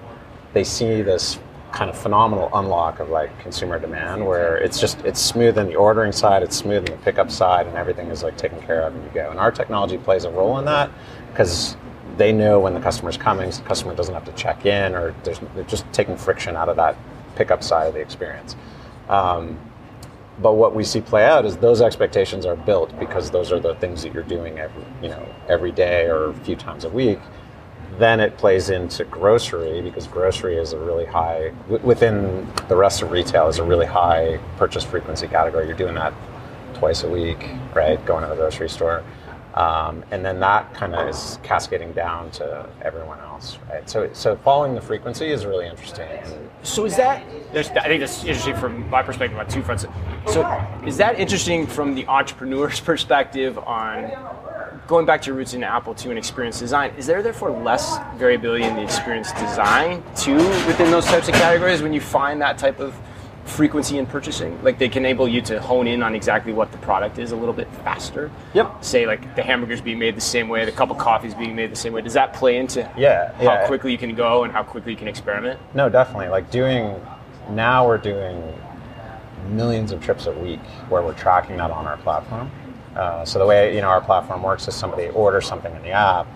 they 0.53 0.63
see 0.63 1.01
this 1.01 1.39
kind 1.75 1.89
of 1.89 1.98
phenomenal 1.98 2.50
unlock 2.53 3.01
of 3.01 3.10
like 3.10 3.38
consumer 3.39 3.77
demand 3.77 4.25
where 4.25 4.55
it's 4.58 4.79
just 4.79 4.98
it's 5.01 5.20
smooth 5.20 5.58
in 5.58 5.67
the 5.67 5.75
ordering 5.75 6.13
side 6.13 6.41
it's 6.41 6.55
smooth 6.55 6.77
in 6.77 6.86
the 6.86 7.01
pickup 7.03 7.29
side 7.29 7.67
and 7.67 7.75
everything 7.75 8.08
is 8.08 8.24
like 8.24 8.38
taken 8.38 8.60
care 8.62 8.82
of 8.82 8.96
and 8.96 9.03
you 9.03 9.10
go. 9.12 9.29
And 9.29 9.38
our 9.38 9.51
technology 9.51 9.98
plays 9.98 10.24
a 10.24 10.32
role 10.32 10.58
in 10.58 10.65
that 10.65 10.89
because 11.29 11.75
they 12.15 12.32
know 12.32 12.62
when 12.62 12.74
the 12.74 12.79
customer's 12.79 13.17
coming 13.17 13.51
so 13.51 13.62
the 13.62 13.67
customer 13.67 13.94
doesn't 13.94 14.13
have 14.13 14.24
to 14.24 14.32
check 14.32 14.65
in 14.65 14.96
or 14.96 15.13
there's, 15.24 15.39
they're 15.53 15.65
just 15.65 15.86
taking 15.91 16.15
friction 16.15 16.55
out 16.55 16.70
of 16.70 16.77
that 16.77 16.96
pickup 17.36 17.62
side 17.62 17.88
of 17.88 17.94
the 17.94 18.00
experience. 18.00 18.55
Um, 19.10 19.60
but 20.39 20.53
what 20.53 20.74
we 20.74 20.84
see 20.86 21.01
play 21.01 21.25
out 21.25 21.46
is 21.46 21.58
those 21.58 21.82
expectations 21.82 22.46
are 22.46 22.55
built 22.55 22.98
because 23.00 23.32
those 23.32 23.51
are 23.51 23.60
the 23.60 23.75
things 23.75 24.01
that 24.03 24.13
you're 24.13 24.24
doing 24.24 24.60
every 24.60 24.84
you 25.01 25.10
know 25.10 25.36
every 25.50 25.74
day 25.74 26.05
or 26.05 26.29
a 26.29 26.34
few 26.36 26.55
times 26.55 26.86
a 26.86 26.89
week 26.89 27.20
then 27.97 28.19
it 28.19 28.37
plays 28.37 28.69
into 28.69 29.03
grocery 29.05 29.81
because 29.81 30.07
grocery 30.07 30.57
is 30.57 30.73
a 30.73 30.79
really 30.79 31.05
high 31.05 31.51
within 31.83 32.47
the 32.67 32.75
rest 32.75 33.01
of 33.01 33.11
retail 33.11 33.47
is 33.47 33.59
a 33.59 33.63
really 33.63 33.85
high 33.85 34.39
purchase 34.57 34.83
frequency 34.83 35.27
category 35.27 35.65
you're 35.67 35.77
doing 35.77 35.95
that 35.95 36.13
twice 36.73 37.03
a 37.03 37.09
week 37.09 37.49
right 37.73 38.03
going 38.05 38.23
to 38.23 38.29
the 38.29 38.35
grocery 38.35 38.69
store 38.69 39.03
um, 39.55 40.03
and 40.11 40.23
then 40.23 40.41
that 40.41 40.73
kind 40.73 40.93
of 40.93 41.07
is 41.07 41.39
cascading 41.41 41.93
down 41.93 42.29
to 42.31 42.67
everyone 42.81 43.19
else, 43.21 43.57
right? 43.69 43.89
So, 43.89 44.11
so 44.11 44.35
following 44.35 44.75
the 44.75 44.81
frequency 44.81 45.31
is 45.31 45.45
really 45.45 45.65
interesting. 45.65 46.09
So 46.63 46.83
is 46.85 46.97
that? 46.97 47.23
I 47.55 47.63
think 47.63 48.01
that's 48.01 48.25
interesting 48.25 48.55
from 48.57 48.89
my 48.89 49.01
perspective 49.01 49.39
on 49.39 49.47
two 49.47 49.63
fronts. 49.63 49.85
So 50.27 50.41
is 50.85 50.97
that 50.97 51.17
interesting 51.21 51.67
from 51.67 51.95
the 51.95 52.05
entrepreneur's 52.07 52.79
perspective 52.81 53.57
on 53.57 54.11
going 54.87 55.05
back 55.05 55.21
to 55.23 55.27
your 55.27 55.35
roots 55.35 55.53
in 55.53 55.63
Apple 55.63 55.95
II 55.99 56.11
and 56.11 56.17
experience 56.17 56.59
design? 56.59 56.93
Is 56.97 57.07
there 57.07 57.23
therefore 57.23 57.51
less 57.51 57.97
variability 58.17 58.63
in 58.63 58.75
the 58.75 58.83
experience 58.83 59.31
design 59.33 60.03
too 60.15 60.37
within 60.67 60.91
those 60.91 61.05
types 61.05 61.27
of 61.27 61.33
categories 61.33 61.81
when 61.81 61.93
you 61.93 62.01
find 62.01 62.41
that 62.41 62.57
type 62.57 62.79
of 62.79 62.95
frequency 63.45 63.97
in 63.97 64.05
purchasing? 64.05 64.61
Like 64.63 64.77
they 64.77 64.89
can 64.89 65.03
enable 65.03 65.27
you 65.27 65.41
to 65.43 65.59
hone 65.59 65.87
in 65.87 66.03
on 66.03 66.13
exactly 66.13 66.53
what 66.53 66.71
the 66.71 66.77
product 66.79 67.17
is 67.17 67.31
a 67.31 67.35
little 67.35 67.53
bit 67.53 67.67
faster. 67.83 68.31
Yep. 68.53 68.83
Say 68.83 69.07
like 69.07 69.35
the 69.35 69.43
hamburgers 69.43 69.81
being 69.81 69.99
made 69.99 70.15
the 70.15 70.21
same 70.21 70.49
way, 70.49 70.65
the 70.65 70.71
cup 70.71 70.91
of 70.91 70.97
coffee 70.97 71.27
is 71.27 71.35
being 71.35 71.55
made 71.55 71.71
the 71.71 71.75
same 71.75 71.93
way. 71.93 72.01
Does 72.01 72.13
that 72.13 72.33
play 72.33 72.57
into 72.57 72.81
yeah, 72.97 73.33
how 73.33 73.43
yeah. 73.43 73.67
quickly 73.67 73.91
you 73.91 73.97
can 73.97 74.13
go 74.13 74.43
and 74.43 74.53
how 74.53 74.63
quickly 74.63 74.91
you 74.91 74.97
can 74.97 75.07
experiment? 75.07 75.59
No, 75.73 75.89
definitely. 75.89 76.29
Like 76.29 76.51
doing 76.51 76.99
now 77.49 77.87
we're 77.87 77.97
doing 77.97 78.41
millions 79.49 79.91
of 79.91 80.03
trips 80.03 80.25
a 80.25 80.31
week 80.31 80.59
where 80.89 81.01
we're 81.03 81.13
tracking 81.13 81.57
that 81.57 81.71
on 81.71 81.85
our 81.85 81.97
platform. 81.97 82.51
Uh, 82.95 83.25
so 83.25 83.39
the 83.39 83.45
way 83.45 83.75
you 83.75 83.81
know 83.81 83.87
our 83.87 84.01
platform 84.01 84.41
works 84.41 84.67
is 84.67 84.75
somebody 84.75 85.07
orders 85.09 85.45
something 85.45 85.75
in 85.75 85.81
the 85.81 85.91
app, 85.91 86.27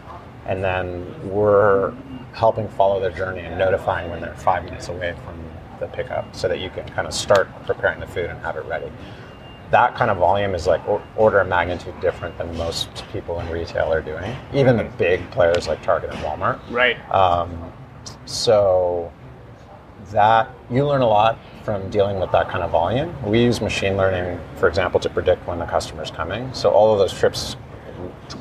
and 0.45 0.63
then 0.63 1.05
we're 1.29 1.93
helping 2.33 2.67
follow 2.69 2.99
their 2.99 3.11
journey 3.11 3.41
and 3.41 3.57
notifying 3.57 4.09
when 4.09 4.21
they're 4.21 4.35
five 4.35 4.63
minutes 4.63 4.87
away 4.89 5.15
from 5.25 5.41
the 5.79 5.87
pickup 5.87 6.35
so 6.35 6.47
that 6.47 6.59
you 6.59 6.69
can 6.69 6.87
kind 6.89 7.07
of 7.07 7.13
start 7.13 7.49
preparing 7.65 7.99
the 7.99 8.07
food 8.07 8.29
and 8.29 8.39
have 8.41 8.55
it 8.57 8.65
ready. 8.65 8.91
That 9.71 9.95
kind 9.95 10.09
of 10.09 10.17
volume 10.17 10.55
is 10.55 10.67
like 10.67 10.81
order 11.15 11.39
of 11.39 11.47
magnitude 11.47 11.99
different 12.01 12.37
than 12.37 12.55
most 12.57 13.03
people 13.11 13.39
in 13.39 13.49
retail 13.49 13.91
are 13.93 14.01
doing, 14.01 14.35
even 14.53 14.77
the 14.77 14.83
big 14.83 15.29
players 15.31 15.67
like 15.67 15.81
Target 15.83 16.09
and 16.09 16.19
Walmart. 16.19 16.59
Right. 16.69 16.97
Um, 17.13 17.71
so 18.25 19.11
that 20.11 20.49
you 20.69 20.85
learn 20.85 21.01
a 21.01 21.07
lot 21.07 21.37
from 21.63 21.89
dealing 21.89 22.19
with 22.19 22.31
that 22.31 22.49
kind 22.49 22.63
of 22.63 22.71
volume. 22.71 23.15
We 23.23 23.43
use 23.43 23.61
machine 23.61 23.97
learning, 23.97 24.39
for 24.57 24.67
example, 24.67 24.99
to 25.01 25.09
predict 25.09 25.47
when 25.47 25.59
the 25.59 25.65
customer 25.65 26.03
is 26.03 26.11
coming. 26.11 26.53
So 26.53 26.71
all 26.71 26.93
of 26.93 26.99
those 26.99 27.17
trips, 27.17 27.55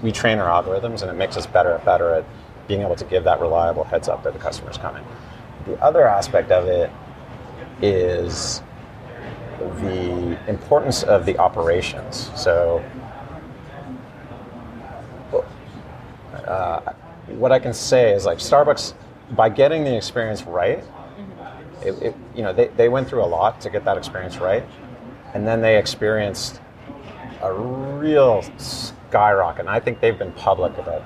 we 0.03 0.13
train 0.13 0.39
our 0.39 0.49
algorithms, 0.63 1.03
and 1.03 1.11
it 1.11 1.15
makes 1.15 1.37
us 1.37 1.47
better 1.47 1.73
and 1.73 1.85
better 1.85 2.15
at 2.15 2.25
being 2.67 2.83
able 2.83 2.97
to 2.97 3.05
give 3.05 3.25
that 3.25 3.41
reliable 3.41 3.85
heads 3.85 4.09
up 4.09 4.23
that 4.25 4.33
the 4.33 4.39
customer 4.39 4.71
is 4.71 4.79
coming. 4.79 5.05
The 5.67 5.75
other 5.83 6.07
aspect 6.07 6.51
of 6.51 6.67
it 6.67 6.91
is 7.83 8.63
the 9.59 10.39
importance 10.49 11.03
of 11.03 11.27
the 11.27 11.39
operations. 11.39 12.31
So, 12.37 12.85
uh, 16.47 16.81
what 17.29 17.53
I 17.53 17.59
can 17.59 17.75
say 17.75 18.13
is 18.13 18.25
like 18.25 18.39
Starbucks, 18.39 18.95
by 19.33 19.49
getting 19.49 19.85
the 19.85 19.95
experience 19.95 20.43
right. 20.43 20.83
It, 21.83 22.03
it, 22.03 22.17
you 22.35 22.43
know, 22.43 22.53
they, 22.53 22.69
they 22.69 22.89
went 22.89 23.09
through 23.09 23.25
a 23.25 23.27
lot 23.27 23.61
to 23.63 23.71
get 23.71 23.85
that 23.85 23.97
experience 23.97 24.39
right, 24.39 24.65
and 25.35 25.47
then 25.47 25.61
they 25.61 25.79
experienced 25.79 26.61
a 27.43 27.53
real 27.53 28.45
skyrocket. 28.57 29.61
And 29.61 29.71
I 29.71 29.81
think 29.81 30.01
they've 30.01 30.19
been 30.19 30.33
public 30.33 30.77
about 30.79 31.05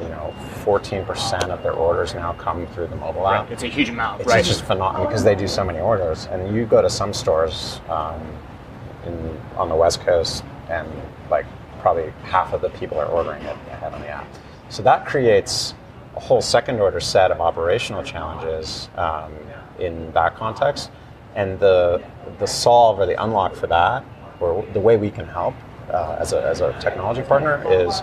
you 0.00 0.08
know, 0.08 0.34
14% 0.64 1.50
of 1.50 1.62
their 1.62 1.72
orders 1.72 2.14
now 2.14 2.32
come 2.32 2.66
through 2.68 2.88
the 2.88 2.96
mobile 2.96 3.26
app. 3.28 3.44
Right. 3.44 3.52
It's 3.52 3.62
a 3.62 3.68
huge 3.68 3.88
amount, 3.88 4.20
it's 4.20 4.28
right? 4.28 4.40
It's 4.40 4.48
just 4.48 4.64
phenomenal 4.64 5.06
because 5.06 5.22
they 5.22 5.34
do 5.34 5.46
so 5.46 5.64
many 5.64 5.78
orders. 5.78 6.26
And 6.26 6.54
you 6.54 6.64
go 6.66 6.82
to 6.82 6.90
some 6.90 7.12
stores 7.12 7.80
um, 7.88 8.20
in, 9.06 9.40
on 9.56 9.68
the 9.68 9.76
West 9.76 10.00
Coast, 10.00 10.44
and 10.68 10.88
like 11.30 11.46
probably 11.80 12.12
half 12.24 12.52
of 12.52 12.62
the 12.62 12.70
people 12.70 12.98
are 12.98 13.06
ordering 13.06 13.42
it 13.42 13.56
ahead 13.70 13.92
on 13.92 14.00
the 14.00 14.08
app. 14.08 14.26
So 14.70 14.82
that 14.82 15.06
creates 15.06 15.74
a 16.16 16.20
whole 16.20 16.40
second 16.40 16.80
order 16.80 17.00
set 17.00 17.30
of 17.30 17.40
operational 17.40 18.02
challenges 18.02 18.88
um, 18.96 19.32
in 19.82 20.12
that 20.12 20.36
context. 20.36 20.90
And 21.34 21.58
the, 21.58 22.02
the 22.38 22.46
solve 22.46 22.98
or 23.00 23.06
the 23.06 23.22
unlock 23.22 23.54
for 23.54 23.66
that, 23.68 24.04
or 24.40 24.66
the 24.72 24.80
way 24.80 24.96
we 24.96 25.10
can 25.10 25.26
help 25.26 25.54
uh, 25.90 26.16
as, 26.18 26.32
a, 26.32 26.42
as 26.42 26.60
a 26.60 26.72
technology 26.80 27.22
partner, 27.22 27.64
is 27.70 28.02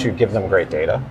to 0.00 0.10
give 0.10 0.32
them 0.32 0.48
great 0.48 0.70
data. 0.70 1.02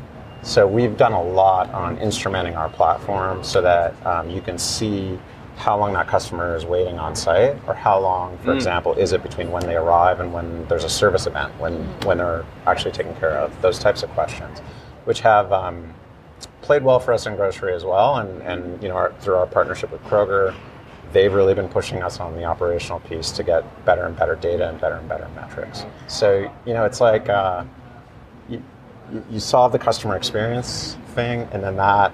So 0.41 0.67
we've 0.67 0.95
done 0.95 1.13
a 1.13 1.21
lot 1.21 1.69
on 1.73 1.97
instrumenting 1.97 2.55
our 2.57 2.69
platform 2.69 3.43
so 3.43 3.61
that 3.61 3.93
um, 4.05 4.29
you 4.29 4.41
can 4.41 4.57
see 4.57 5.19
how 5.57 5.77
long 5.77 5.91
that 5.93 6.07
customer 6.07 6.55
is 6.55 6.65
waiting 6.65 6.97
on 6.97 7.13
site, 7.15 7.57
or 7.67 7.73
how 7.73 7.99
long, 7.99 8.37
for 8.37 8.51
mm. 8.51 8.55
example, 8.55 8.93
is 8.93 9.11
it 9.11 9.21
between 9.21 9.51
when 9.51 9.65
they 9.65 9.75
arrive 9.75 10.21
and 10.21 10.33
when 10.33 10.65
there's 10.69 10.85
a 10.85 10.89
service 10.89 11.27
event, 11.27 11.51
when 11.59 11.73
when 12.05 12.17
they're 12.19 12.45
actually 12.65 12.91
taken 12.91 13.13
care 13.15 13.37
of. 13.37 13.61
Those 13.61 13.77
types 13.77 14.01
of 14.01 14.09
questions, 14.11 14.59
which 15.03 15.19
have 15.19 15.51
um, 15.51 15.93
played 16.69 16.83
well 16.83 16.99
for 16.99 17.15
us 17.15 17.25
in 17.25 17.35
grocery 17.35 17.73
as 17.73 17.83
well, 17.83 18.17
and 18.17 18.43
and 18.43 18.83
you 18.83 18.89
know 18.89 18.95
our, 18.95 19.11
through 19.21 19.33
our 19.33 19.47
partnership 19.47 19.91
with 19.91 20.03
Kroger, 20.03 20.53
they've 21.13 21.33
really 21.33 21.55
been 21.55 21.67
pushing 21.67 22.03
us 22.03 22.19
on 22.19 22.35
the 22.35 22.43
operational 22.43 22.99
piece 22.99 23.31
to 23.31 23.41
get 23.41 23.63
better 23.85 24.05
and 24.05 24.15
better 24.15 24.35
data 24.35 24.69
and 24.69 24.79
better 24.79 24.97
and 24.97 25.09
better 25.09 25.27
metrics. 25.35 25.83
So 26.07 26.51
you 26.65 26.73
know 26.75 26.85
it's 26.85 27.01
like. 27.01 27.27
Uh, 27.27 27.65
you, 28.47 28.61
you 29.31 29.39
solve 29.39 29.71
the 29.71 29.79
customer 29.79 30.15
experience 30.15 30.95
thing, 31.15 31.47
and 31.51 31.63
then 31.63 31.75
that 31.77 32.13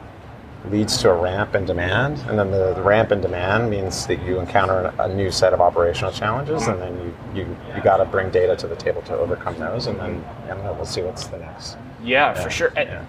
leads 0.72 0.98
to 1.02 1.10
a 1.10 1.14
ramp 1.14 1.54
in 1.54 1.66
demand, 1.66 2.20
and 2.30 2.40
then 2.40 2.50
the, 2.52 2.74
the 2.74 2.82
ramp 2.82 3.12
in 3.12 3.20
demand 3.20 3.70
means 3.70 4.08
that 4.08 4.22
you 4.24 4.40
encounter 4.40 4.94
a, 5.00 5.14
new 5.14 5.32
set 5.32 5.54
of 5.54 5.60
operational 5.60 6.14
challenges, 6.14 6.68
and 6.68 6.82
then 6.82 6.94
you 7.02 7.42
you, 7.42 7.58
you 7.76 7.82
got 7.84 7.98
to 7.98 8.06
bring 8.06 8.30
data 8.30 8.56
to 8.56 8.68
the 8.68 8.76
table 8.76 9.02
to 9.02 9.14
overcome 9.18 9.60
those, 9.60 9.88
and 9.88 10.00
then 10.00 10.24
and 10.48 10.64
we'll 10.64 10.86
see 10.86 11.02
what's 11.02 11.28
the 11.28 11.38
next. 11.38 11.78
Yeah, 12.02 12.34
yeah. 12.34 12.44
for 12.44 12.50
sure. 12.50 12.72
Yeah. 12.76 13.06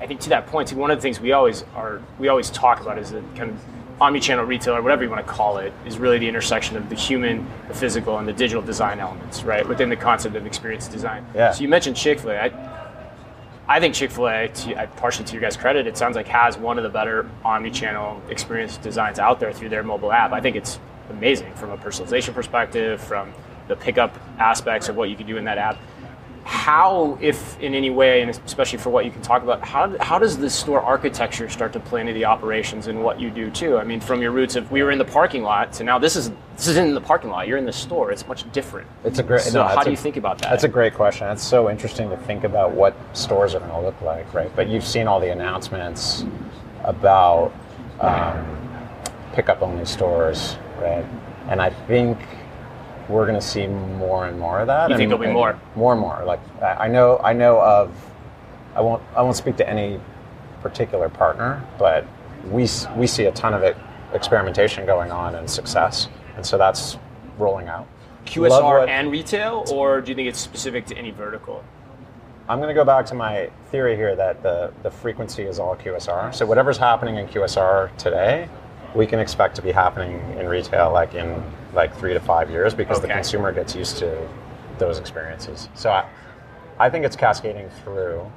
I, 0.00 0.06
think 0.06 0.20
to 0.20 0.30
that 0.30 0.46
point, 0.46 0.72
one 0.72 0.90
of 0.90 0.98
the 0.98 1.02
things 1.02 1.20
we 1.20 1.32
always 1.32 1.64
are 1.74 2.00
we 2.18 2.28
always 2.28 2.50
talk 2.50 2.80
about 2.80 2.98
is 2.98 3.10
that 3.10 3.22
kind 3.36 3.50
of 3.50 3.60
omni-channel 4.00 4.44
retail 4.44 4.74
or 4.74 4.82
whatever 4.82 5.04
you 5.04 5.10
want 5.10 5.24
to 5.26 5.30
call 5.30 5.58
it 5.58 5.72
is 5.86 5.98
really 5.98 6.18
the 6.18 6.26
intersection 6.26 6.76
of 6.76 6.88
the 6.88 6.94
human, 6.94 7.46
the 7.68 7.74
physical, 7.74 8.16
and 8.16 8.26
the 8.26 8.32
digital 8.32 8.62
design 8.62 8.98
elements, 8.98 9.42
right? 9.42 9.68
Within 9.68 9.90
the 9.90 9.96
concept 9.96 10.34
of 10.36 10.46
experience 10.46 10.88
design. 10.88 11.26
Yeah. 11.34 11.52
So 11.52 11.60
you 11.62 11.68
mentioned 11.68 11.96
Chick-fil-A. 11.96 12.34
I, 12.34 12.80
I 13.68 13.78
think 13.78 13.94
Chick 13.94 14.10
Fil 14.10 14.28
A, 14.28 14.48
partially 14.96 15.24
to 15.26 15.32
your 15.32 15.42
guys' 15.42 15.56
credit, 15.56 15.86
it 15.86 15.96
sounds 15.96 16.16
like 16.16 16.26
has 16.26 16.58
one 16.58 16.76
of 16.76 16.82
the 16.82 16.88
better 16.88 17.30
omni-channel 17.44 18.20
experience 18.28 18.78
designs 18.78 19.20
out 19.20 19.38
there 19.38 19.52
through 19.52 19.68
their 19.68 19.84
mobile 19.84 20.12
app. 20.12 20.32
I 20.32 20.40
think 20.40 20.56
it's 20.56 20.80
amazing 21.08 21.54
from 21.54 21.70
a 21.70 21.76
personalization 21.76 22.34
perspective, 22.34 23.00
from 23.00 23.32
the 23.68 23.76
pickup 23.76 24.18
aspects 24.40 24.88
of 24.88 24.96
what 24.96 25.08
you 25.08 25.14
can 25.14 25.26
do 25.26 25.36
in 25.36 25.44
that 25.44 25.58
app 25.58 25.78
how, 26.44 27.18
if 27.20 27.58
in 27.60 27.74
any 27.74 27.90
way, 27.90 28.22
and 28.22 28.30
especially 28.30 28.78
for 28.78 28.90
what 28.90 29.04
you 29.04 29.10
can 29.10 29.22
talk 29.22 29.42
about, 29.42 29.62
how, 29.62 29.96
how 29.98 30.18
does 30.18 30.38
the 30.38 30.48
store 30.48 30.80
architecture 30.80 31.48
start 31.48 31.72
to 31.74 31.80
play 31.80 32.00
into 32.00 32.12
the 32.12 32.24
operations 32.24 32.86
and 32.86 33.02
what 33.02 33.20
you 33.20 33.30
do 33.30 33.50
too? 33.50 33.76
I 33.76 33.84
mean, 33.84 34.00
from 34.00 34.22
your 34.22 34.30
roots 34.30 34.56
of 34.56 34.70
we 34.70 34.82
were 34.82 34.90
in 34.90 34.98
the 34.98 35.04
parking 35.04 35.42
lot 35.42 35.72
to 35.74 35.84
now 35.84 35.98
this 35.98 36.16
is 36.16 36.30
this 36.56 36.68
is 36.68 36.76
in 36.76 36.94
the 36.94 37.00
parking 37.00 37.30
lot. 37.30 37.46
You're 37.48 37.58
in 37.58 37.64
the 37.64 37.72
store. 37.72 38.10
It's 38.10 38.26
much 38.26 38.50
different. 38.52 38.88
It's 39.04 39.18
a 39.18 39.22
great. 39.22 39.42
So 39.42 39.62
no, 39.62 39.68
how 39.68 39.82
do 39.82 39.88
a, 39.88 39.90
you 39.90 39.96
think 39.96 40.16
about 40.16 40.38
that? 40.38 40.50
That's 40.50 40.64
a 40.64 40.68
great 40.68 40.94
question. 40.94 41.26
It's 41.28 41.42
so 41.42 41.70
interesting 41.70 42.10
to 42.10 42.16
think 42.16 42.44
about 42.44 42.72
what 42.72 42.94
stores 43.16 43.54
are 43.54 43.60
going 43.60 43.70
to 43.70 43.80
look 43.80 44.00
like, 44.02 44.32
right? 44.34 44.54
But 44.54 44.68
you've 44.68 44.84
seen 44.84 45.06
all 45.06 45.20
the 45.20 45.32
announcements 45.32 46.24
about 46.84 47.52
um, 48.00 48.78
pickup 49.32 49.62
only 49.62 49.84
stores, 49.84 50.56
right? 50.78 51.04
And 51.48 51.60
I 51.60 51.70
think 51.70 52.18
we're 53.10 53.26
going 53.26 53.38
to 53.38 53.46
see 53.46 53.66
more 53.66 54.26
and 54.26 54.38
more 54.38 54.60
of 54.60 54.66
that. 54.68 54.88
You 54.88 54.94
and, 54.94 55.00
think 55.00 55.10
there'll 55.10 55.24
be 55.24 55.32
more? 55.32 55.58
More 55.74 55.92
and 55.92 56.00
more. 56.00 56.22
Like 56.24 56.40
I 56.62 56.88
know, 56.88 57.18
I 57.18 57.32
know 57.32 57.60
of. 57.60 57.92
I 58.74 58.80
won't. 58.80 59.02
I 59.16 59.22
won't 59.22 59.36
speak 59.36 59.56
to 59.56 59.68
any 59.68 60.00
particular 60.62 61.08
partner, 61.08 61.64
but 61.78 62.06
we 62.44 62.68
we 62.96 63.06
see 63.06 63.24
a 63.24 63.32
ton 63.32 63.54
of 63.54 63.62
it, 63.62 63.76
experimentation 64.12 64.86
going 64.86 65.10
on 65.10 65.34
and 65.34 65.50
success, 65.50 66.08
and 66.36 66.46
so 66.46 66.56
that's 66.56 66.98
rolling 67.38 67.68
out. 67.68 67.86
QSR 68.26 68.86
and 68.86 69.10
retail, 69.10 69.64
or 69.72 70.00
do 70.00 70.10
you 70.10 70.14
think 70.14 70.28
it's 70.28 70.38
specific 70.38 70.86
to 70.86 70.96
any 70.96 71.10
vertical? 71.10 71.64
I'm 72.48 72.58
going 72.58 72.68
to 72.68 72.74
go 72.74 72.84
back 72.84 73.06
to 73.06 73.14
my 73.14 73.48
theory 73.70 73.94
here 73.94 74.16
that 74.16 74.42
the, 74.42 74.72
the 74.82 74.90
frequency 74.90 75.44
is 75.44 75.60
all 75.60 75.76
QSR. 75.76 76.34
So 76.34 76.44
whatever's 76.44 76.78
happening 76.78 77.16
in 77.16 77.28
QSR 77.28 77.96
today, 77.96 78.48
we 78.94 79.06
can 79.06 79.20
expect 79.20 79.54
to 79.56 79.62
be 79.62 79.70
happening 79.70 80.18
in 80.36 80.48
retail 80.48 80.90
like 80.92 81.14
in 81.14 81.40
like 81.74 81.96
three 81.96 82.14
to 82.14 82.20
five 82.20 82.50
years 82.50 82.74
because 82.74 82.98
okay. 82.98 83.08
the 83.08 83.14
consumer 83.14 83.52
gets 83.52 83.74
used 83.74 83.98
to 83.98 84.28
those 84.78 84.98
experiences. 84.98 85.68
So 85.74 85.90
I, 85.90 86.08
I 86.78 86.90
think 86.90 87.04
it's 87.04 87.16
cascading 87.16 87.68
through. 87.84 88.30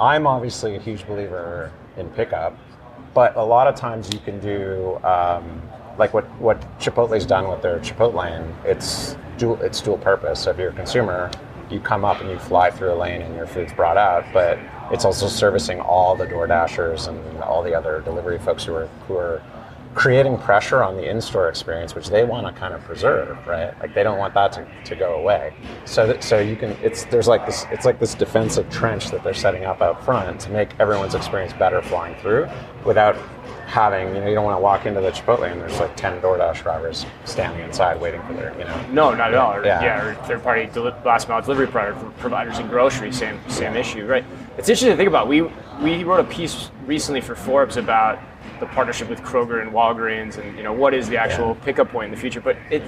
I'm 0.00 0.26
obviously 0.26 0.76
a 0.76 0.80
huge 0.80 1.06
believer 1.06 1.70
in 1.96 2.08
pickup, 2.10 2.56
but 3.12 3.36
a 3.36 3.44
lot 3.44 3.66
of 3.66 3.76
times 3.76 4.12
you 4.12 4.18
can 4.20 4.40
do 4.40 4.98
um, 5.04 5.62
like 5.98 6.12
what 6.12 6.24
what 6.40 6.60
Chipotle's 6.78 7.26
done 7.26 7.48
with 7.48 7.62
their 7.62 7.78
Chipotle 7.78 8.14
lane, 8.14 8.54
it's 8.64 9.16
dual 9.38 9.60
it's 9.62 9.80
dual 9.80 9.98
purpose. 9.98 10.40
So 10.40 10.50
if 10.50 10.58
you're 10.58 10.70
a 10.70 10.74
consumer, 10.74 11.30
you 11.70 11.80
come 11.80 12.04
up 12.04 12.20
and 12.20 12.30
you 12.30 12.38
fly 12.38 12.70
through 12.70 12.92
a 12.92 12.98
lane 12.98 13.22
and 13.22 13.34
your 13.36 13.46
food's 13.46 13.72
brought 13.72 13.96
out, 13.96 14.24
but 14.32 14.58
it's 14.90 15.04
also 15.04 15.28
servicing 15.28 15.80
all 15.80 16.16
the 16.16 16.26
Door 16.26 16.48
Dashers 16.48 17.06
and 17.06 17.42
all 17.42 17.62
the 17.62 17.74
other 17.74 18.00
delivery 18.00 18.38
folks 18.38 18.64
who 18.64 18.74
are 18.74 18.86
who 19.06 19.16
are 19.16 19.42
creating 19.94 20.36
pressure 20.38 20.82
on 20.82 20.96
the 20.96 21.08
in-store 21.08 21.48
experience, 21.48 21.94
which 21.94 22.08
they 22.08 22.24
want 22.24 22.46
to 22.46 22.52
kind 22.58 22.74
of 22.74 22.82
preserve, 22.82 23.38
right? 23.46 23.78
Like 23.80 23.94
they 23.94 24.02
don't 24.02 24.18
want 24.18 24.34
that 24.34 24.52
to, 24.52 24.66
to 24.86 24.96
go 24.96 25.14
away. 25.14 25.54
So 25.84 26.06
that, 26.08 26.24
so 26.24 26.38
you 26.40 26.56
can 26.56 26.70
it's 26.82 27.04
there's 27.06 27.28
like 27.28 27.46
this 27.46 27.64
it's 27.70 27.84
like 27.84 27.98
this 28.00 28.14
defensive 28.14 28.68
trench 28.70 29.10
that 29.10 29.22
they're 29.22 29.34
setting 29.34 29.64
up 29.64 29.80
out 29.80 30.04
front 30.04 30.40
to 30.40 30.50
make 30.50 30.70
everyone's 30.80 31.14
experience 31.14 31.52
better 31.52 31.80
flying 31.82 32.16
through 32.20 32.48
without 32.84 33.16
having 33.66 34.08
you 34.14 34.20
know 34.20 34.26
you 34.28 34.34
don't 34.34 34.44
want 34.44 34.56
to 34.58 34.60
walk 34.62 34.84
into 34.84 35.00
the 35.00 35.10
Chipotle 35.10 35.50
and 35.50 35.60
there's 35.60 35.78
like 35.80 35.96
ten 35.96 36.20
DoorDash 36.20 36.62
drivers 36.62 37.06
standing 37.24 37.60
inside 37.64 38.00
waiting 38.00 38.20
for 38.22 38.34
their 38.34 38.52
you 38.58 38.64
know. 38.64 38.86
No, 38.90 39.14
not 39.14 39.28
at 39.32 39.34
all. 39.36 39.54
Or, 39.54 39.64
Yeah. 39.64 39.82
yeah. 39.82 40.04
or 40.04 40.14
third 40.26 40.42
party 40.42 40.66
deli- 40.72 40.92
last 41.04 41.28
mile 41.28 41.40
delivery 41.40 41.66
provider- 41.66 41.94
providers 42.18 42.58
in 42.58 42.66
grocery, 42.68 43.12
same 43.12 43.38
same 43.48 43.76
issue, 43.76 44.06
right? 44.06 44.24
It's 44.58 44.68
interesting 44.68 44.90
to 44.90 44.96
think 44.96 45.08
about. 45.08 45.28
We 45.28 45.42
we 45.80 46.04
wrote 46.04 46.20
a 46.20 46.24
piece 46.24 46.70
recently 46.86 47.20
for 47.20 47.34
Forbes 47.34 47.76
about 47.76 48.18
the 48.60 48.66
partnership 48.66 49.08
with 49.08 49.20
Kroger 49.22 49.62
and 49.62 49.72
Walgreens, 49.72 50.38
and 50.38 50.56
you 50.56 50.62
know 50.62 50.72
what 50.72 50.94
is 50.94 51.08
the 51.08 51.16
actual 51.16 51.54
pickup 51.56 51.90
point 51.90 52.06
in 52.06 52.10
the 52.10 52.16
future. 52.16 52.40
But 52.40 52.56
it 52.70 52.82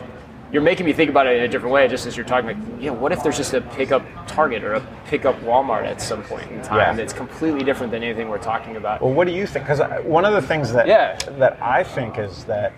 you're 0.52 0.62
making 0.62 0.86
me 0.86 0.92
think 0.92 1.10
about 1.10 1.26
it 1.26 1.36
in 1.36 1.42
a 1.42 1.48
different 1.48 1.72
way, 1.72 1.88
just 1.88 2.06
as 2.06 2.16
you're 2.16 2.24
talking. 2.24 2.46
Like, 2.46 2.80
know, 2.86 2.92
what 2.92 3.10
if 3.10 3.22
there's 3.22 3.36
just 3.36 3.52
a 3.52 3.60
pickup 3.60 4.04
Target 4.28 4.62
or 4.62 4.74
a 4.74 4.80
pickup 5.06 5.34
Walmart 5.40 5.84
at 5.84 6.00
some 6.00 6.22
point 6.22 6.50
in 6.52 6.62
time 6.62 6.78
Yeah. 6.78 6.92
that's 6.92 7.12
completely 7.12 7.64
different 7.64 7.90
than 7.90 8.04
anything 8.04 8.28
we're 8.28 8.38
talking 8.38 8.76
about? 8.76 9.02
Well, 9.02 9.12
what 9.12 9.26
do 9.26 9.32
you 9.32 9.44
think? 9.46 9.66
Because 9.66 9.80
one 10.04 10.24
of 10.24 10.34
the 10.34 10.42
things 10.42 10.72
that 10.72 10.86
Yeah. 10.86 11.16
that 11.38 11.58
I 11.60 11.82
think 11.82 12.18
is 12.18 12.44
that 12.44 12.72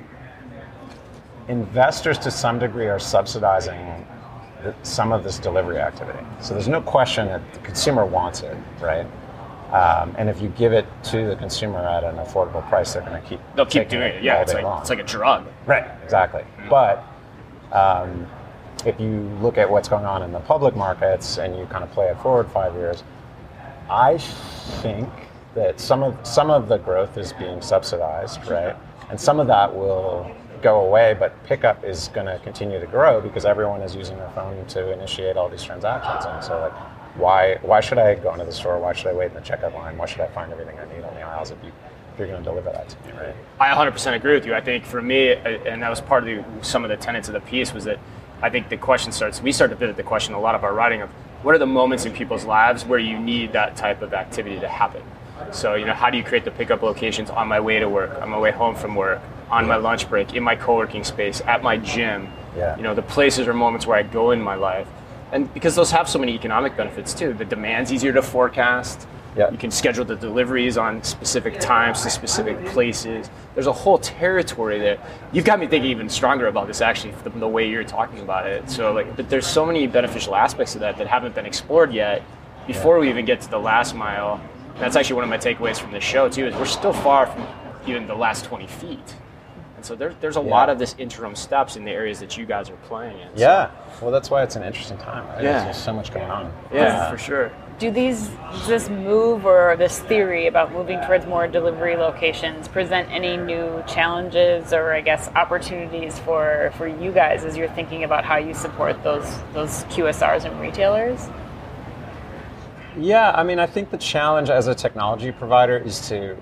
investors, 1.49 2.19
to 2.19 2.31
some 2.31 2.59
degree, 2.59 2.89
are 2.89 2.99
subsidizing 2.99 4.07
some 4.83 5.13
of 5.13 5.23
this 5.23 5.39
delivery 5.39 5.79
activity. 5.79 6.19
So 6.41 6.55
there's 6.55 6.69
no 6.69 6.81
question 6.81 7.29
that 7.29 7.53
the 7.53 7.61
consumer 7.61 8.05
wants 8.05 8.43
it, 8.43 8.57
right? 8.81 9.07
Um, 9.73 10.15
and 10.17 10.31
if 10.31 10.41
you 10.41 10.49
give 10.51 10.73
it 10.73 10.87
to 11.05 11.27
the 11.27 11.37
consumer 11.37 11.79
at 11.81 12.03
an 12.03 12.17
affordable 12.17 12.67
price, 12.69 12.95
they're 12.95 13.03
going 13.03 13.21
to 13.21 13.29
keep 13.29 13.41
They'll 13.55 13.67
keep 13.67 13.89
doing 13.89 14.15
it. 14.15 14.23
Yeah, 14.23 14.41
it's 14.41 14.55
like 14.55 14.65
long. 14.65 14.81
it's 14.81 14.91
like 14.91 14.99
a 14.99 15.05
drug. 15.05 15.47
Right, 15.67 15.87
exactly. 16.03 16.43
But 16.71 17.05
um, 17.73 18.27
if 18.87 18.99
you 18.99 19.29
look 19.43 19.59
at 19.59 19.69
what's 19.69 19.89
going 19.89 20.07
on 20.07 20.23
in 20.23 20.33
the 20.33 20.41
public 20.41 20.75
markets 20.75 21.37
and 21.39 21.57
you 21.57 21.67
kind 21.67 21.85
of 21.85 21.91
play 21.93 22.07
it 22.09 22.19
forward 22.23 22.51
five 22.51 22.75
years, 22.75 23.05
I 23.91 24.19
think 24.83 25.09
that 25.55 25.81
some 25.81 26.03
of 26.03 26.17
some 26.27 26.51
of 26.51 26.69
the 26.69 26.79
growth 26.79 27.19
is 27.19 27.33
being 27.35 27.61
subsidized, 27.61 28.47
right? 28.47 28.77
And 29.11 29.21
some 29.21 29.41
of 29.41 29.47
that 29.49 29.75
will 29.75 30.31
go 30.63 30.81
away, 30.85 31.15
but 31.19 31.43
pickup 31.45 31.85
is 31.85 32.09
going 32.09 32.27
to 32.27 32.39
continue 32.41 32.81
to 32.81 32.87
grow 32.87 33.21
because 33.21 33.45
everyone 33.45 33.81
is 33.83 33.95
using 33.95 34.17
their 34.17 34.31
phone 34.31 34.67
to 34.67 34.93
initiate 34.93 35.37
all 35.37 35.49
these 35.49 35.63
transactions. 35.63 36.25
And 36.27 36.43
so, 36.45 36.61
like, 36.61 36.73
why 37.17 37.59
why 37.63 37.81
should 37.81 37.99
I 37.99 38.15
go 38.15 38.33
into 38.33 38.45
the 38.45 38.53
store? 38.53 38.79
Why 38.79 38.93
should 38.93 39.09
I 39.09 39.13
wait 39.13 39.29
in 39.29 39.35
the 39.35 39.41
checkout 39.41 39.75
line? 39.75 39.97
Why 39.97 40.07
should 40.07 40.21
I 40.21 40.29
find 40.29 40.53
everything 40.53 40.79
I 40.79 40.85
need 40.95 41.05
on 41.05 41.15
the 41.15 41.23
aisles 41.23 41.51
if 41.51 41.59
you 41.65 41.73
if 42.13 42.19
you're 42.19 42.29
going 42.29 42.43
to 42.43 42.51
deliver 42.51 42.71
that 42.71 42.89
to 42.89 42.97
me, 43.07 43.13
right? 43.13 43.35
I 43.61 43.69
100% 43.69 44.15
agree 44.15 44.35
with 44.35 44.45
you. 44.45 44.53
I 44.53 44.61
think 44.61 44.85
for 44.85 45.01
me, 45.01 45.35
and 45.35 45.81
that 45.83 45.89
was 45.89 46.01
part 46.01 46.27
of 46.27 46.45
the, 46.45 46.65
some 46.65 46.83
of 46.83 46.91
the 46.91 46.97
tenets 46.97 47.29
of 47.29 47.35
the 47.35 47.41
piece, 47.41 47.73
was 47.73 47.85
that 47.85 48.01
I 48.43 48.51
think 48.51 48.69
the 48.69 48.77
question 48.77 49.13
starts. 49.13 49.41
We 49.41 49.53
start 49.53 49.71
to 49.71 49.77
pivot 49.77 49.97
the 49.97 50.03
question 50.03 50.35
a 50.35 50.41
lot 50.41 50.57
of 50.57 50.65
our 50.65 50.75
writing 50.75 51.01
of 51.01 51.11
what 51.43 51.55
are 51.55 51.59
the 51.59 51.67
moments 51.67 52.07
in 52.07 52.13
people's 52.13 52.45
lives 52.45 52.85
where 52.85 52.99
you 52.99 53.19
need 53.21 53.53
that 53.53 53.77
type 53.77 54.03
of 54.03 54.15
activity 54.15 54.59
to 54.59 54.67
happen. 54.67 55.03
So 55.53 55.75
you 55.75 55.87
know, 55.87 55.95
how 55.95 56.11
do 56.11 56.19
you 56.19 56.25
create 56.25 56.45
the 56.45 56.51
pickup 56.51 56.83
locations 56.83 57.31
on 57.31 57.47
my 57.47 57.61
way 57.61 57.79
to 57.79 57.89
work, 57.89 58.21
on 58.21 58.31
my 58.31 58.39
way 58.39 58.51
home 58.51 58.75
from 58.75 58.97
work, 58.97 59.21
on 59.49 59.69
my 59.69 59.77
lunch 59.77 60.09
break, 60.09 60.35
in 60.35 60.43
my 60.43 60.57
co-working 60.57 61.05
space, 61.05 61.41
at 61.43 61.63
my 61.63 61.77
gym? 61.77 62.29
Yeah. 62.57 62.77
You 62.77 62.83
know, 62.83 62.95
the 62.95 63.03
places 63.03 63.47
or 63.47 63.55
moments 63.55 63.87
where 63.87 63.97
I 63.97 64.03
go 64.03 64.33
in 64.33 64.43
my 64.43 64.57
life, 64.57 64.89
and 65.33 65.53
because 65.55 65.75
those 65.75 65.91
have 65.91 66.09
so 66.09 66.19
many 66.19 66.35
economic 66.35 66.77
benefits 66.77 67.15
too. 67.15 67.33
The 67.33 67.45
demand's 67.45 67.93
easier 67.93 68.13
to 68.13 68.23
forecast. 68.23 69.07
Yeah. 69.37 69.51
You 69.51 69.59
can 69.59 69.71
schedule 69.71 70.05
the 70.05 70.17
deliveries 70.17 70.77
on 70.77 71.03
specific 71.05 71.61
times 71.61 72.03
to 72.03 72.11
specific 72.11 72.65
places. 72.67 73.31
There's 73.55 73.67
a 73.67 73.73
whole 73.73 73.99
territory 73.99 74.79
there. 74.79 74.99
You've 75.33 75.45
got 75.45 75.61
me 75.61 75.67
thinking 75.67 75.91
even 75.91 76.09
stronger 76.09 76.47
about 76.49 76.67
this 76.67 76.81
actually, 76.81 77.13
the, 77.23 77.31
the 77.31 77.47
way 77.47 77.69
you're 77.69 77.85
talking 77.85 78.21
about 78.21 78.47
it. 78.47 78.69
So 78.69 78.93
like, 78.93 79.17
but 79.17 79.29
there's 79.29 79.47
so 79.47 79.65
many 79.65 79.87
beneficial 79.87 80.35
aspects 80.35 80.75
of 80.75 80.81
that 80.81 80.97
that 80.97 81.07
haven't 81.07 81.35
been 81.35 81.47
explored 81.47 81.93
yet. 81.93 82.23
Before 82.67 82.99
we 82.99 83.09
even 83.09 83.25
get 83.25 83.41
to 83.43 83.51
the 83.51 83.59
last 83.59 83.95
mile, 83.95 84.41
that's 84.79 84.97
actually 84.97 85.17
one 85.17 85.25
of 85.25 85.31
my 85.31 85.39
takeaways 85.39 85.79
from 85.79 85.93
this 85.93 86.05
show 86.05 86.29
too. 86.29 86.47
Is 86.47 86.55
we're 86.55 86.65
still 86.67 86.93
far 86.93 87.27
from 87.27 87.47
even 87.87 88.07
the 88.07 88.15
last 88.15 88.45
20 88.47 88.67
feet. 88.67 89.15
And 89.91 89.99
so 89.99 90.05
there, 90.05 90.15
there's 90.21 90.37
a 90.37 90.41
lot 90.41 90.69
of 90.69 90.79
this 90.79 90.95
interim 90.99 91.35
steps 91.35 91.77
in 91.77 91.85
the 91.85 91.91
areas 91.91 92.21
that 92.21 92.37
you 92.37 92.45
guys 92.45 92.69
are 92.69 92.77
playing 92.89 93.19
in. 93.21 93.29
So- 93.37 93.41
Yeah. 93.43 93.71
Well, 94.03 94.11
that's 94.11 94.31
why 94.31 94.43
it's 94.43 94.55
an 94.57 94.63
interesting 94.63 94.99
time, 94.99 95.27
right? 95.29 95.43
Yeah. 95.43 95.65
There's 95.65 95.77
so 95.79 95.95
much 95.95 96.13
going 96.13 96.31
on. 96.31 96.53
yeah, 96.73 96.99
Uh, 97.07 97.11
for 97.11 97.17
sure. 97.19 97.51
Do 97.79 97.91
these 97.91 98.31
this 98.67 98.91
move 98.91 99.47
or 99.47 99.77
this 99.79 100.01
theory 100.01 100.47
about 100.49 100.73
moving 100.73 101.01
towards 101.07 101.27
more 101.27 101.47
delivery 101.47 101.97
locations 101.97 102.67
present 102.69 103.09
any 103.11 103.37
new 103.37 103.83
challenges 103.87 104.73
or 104.73 104.93
I 104.93 105.01
guess 105.01 105.31
opportunities 105.37 106.19
for 106.19 106.73
for 106.77 106.87
you 106.89 107.13
guys 107.13 107.45
as 107.45 107.57
you're 107.57 107.69
thinking 107.69 108.03
about 108.05 108.25
how 108.25 108.37
you 108.37 108.53
support 108.53 109.03
those 109.05 109.25
those 109.55 109.85
QSRs 109.85 110.45
and 110.45 110.61
retailers? 110.61 111.29
Yeah, 112.97 113.31
I 113.35 113.45
mean, 113.45 113.59
I 113.61 113.67
think 113.67 113.91
the 113.91 113.99
challenge 113.99 114.51
as 114.51 114.67
a 114.67 114.75
technology 114.75 115.31
provider 115.31 115.77
is 115.79 116.09
to 116.09 116.37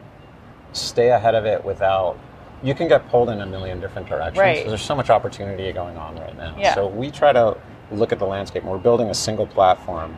stay 0.72 1.10
ahead 1.10 1.34
of 1.34 1.44
it 1.44 1.64
without. 1.64 2.18
You 2.62 2.74
can 2.74 2.88
get 2.88 3.08
pulled 3.10 3.28
in 3.30 3.40
a 3.40 3.46
million 3.46 3.80
different 3.80 4.08
directions. 4.08 4.38
Right. 4.38 4.66
There's 4.66 4.82
so 4.82 4.94
much 4.94 5.10
opportunity 5.10 5.70
going 5.72 5.96
on 5.96 6.16
right 6.16 6.36
now. 6.36 6.56
Yeah. 6.58 6.74
So 6.74 6.88
we 6.88 7.10
try 7.10 7.32
to 7.32 7.56
look 7.90 8.12
at 8.12 8.18
the 8.18 8.26
landscape. 8.26 8.64
We're 8.64 8.78
building 8.78 9.10
a 9.10 9.14
single 9.14 9.46
platform, 9.46 10.16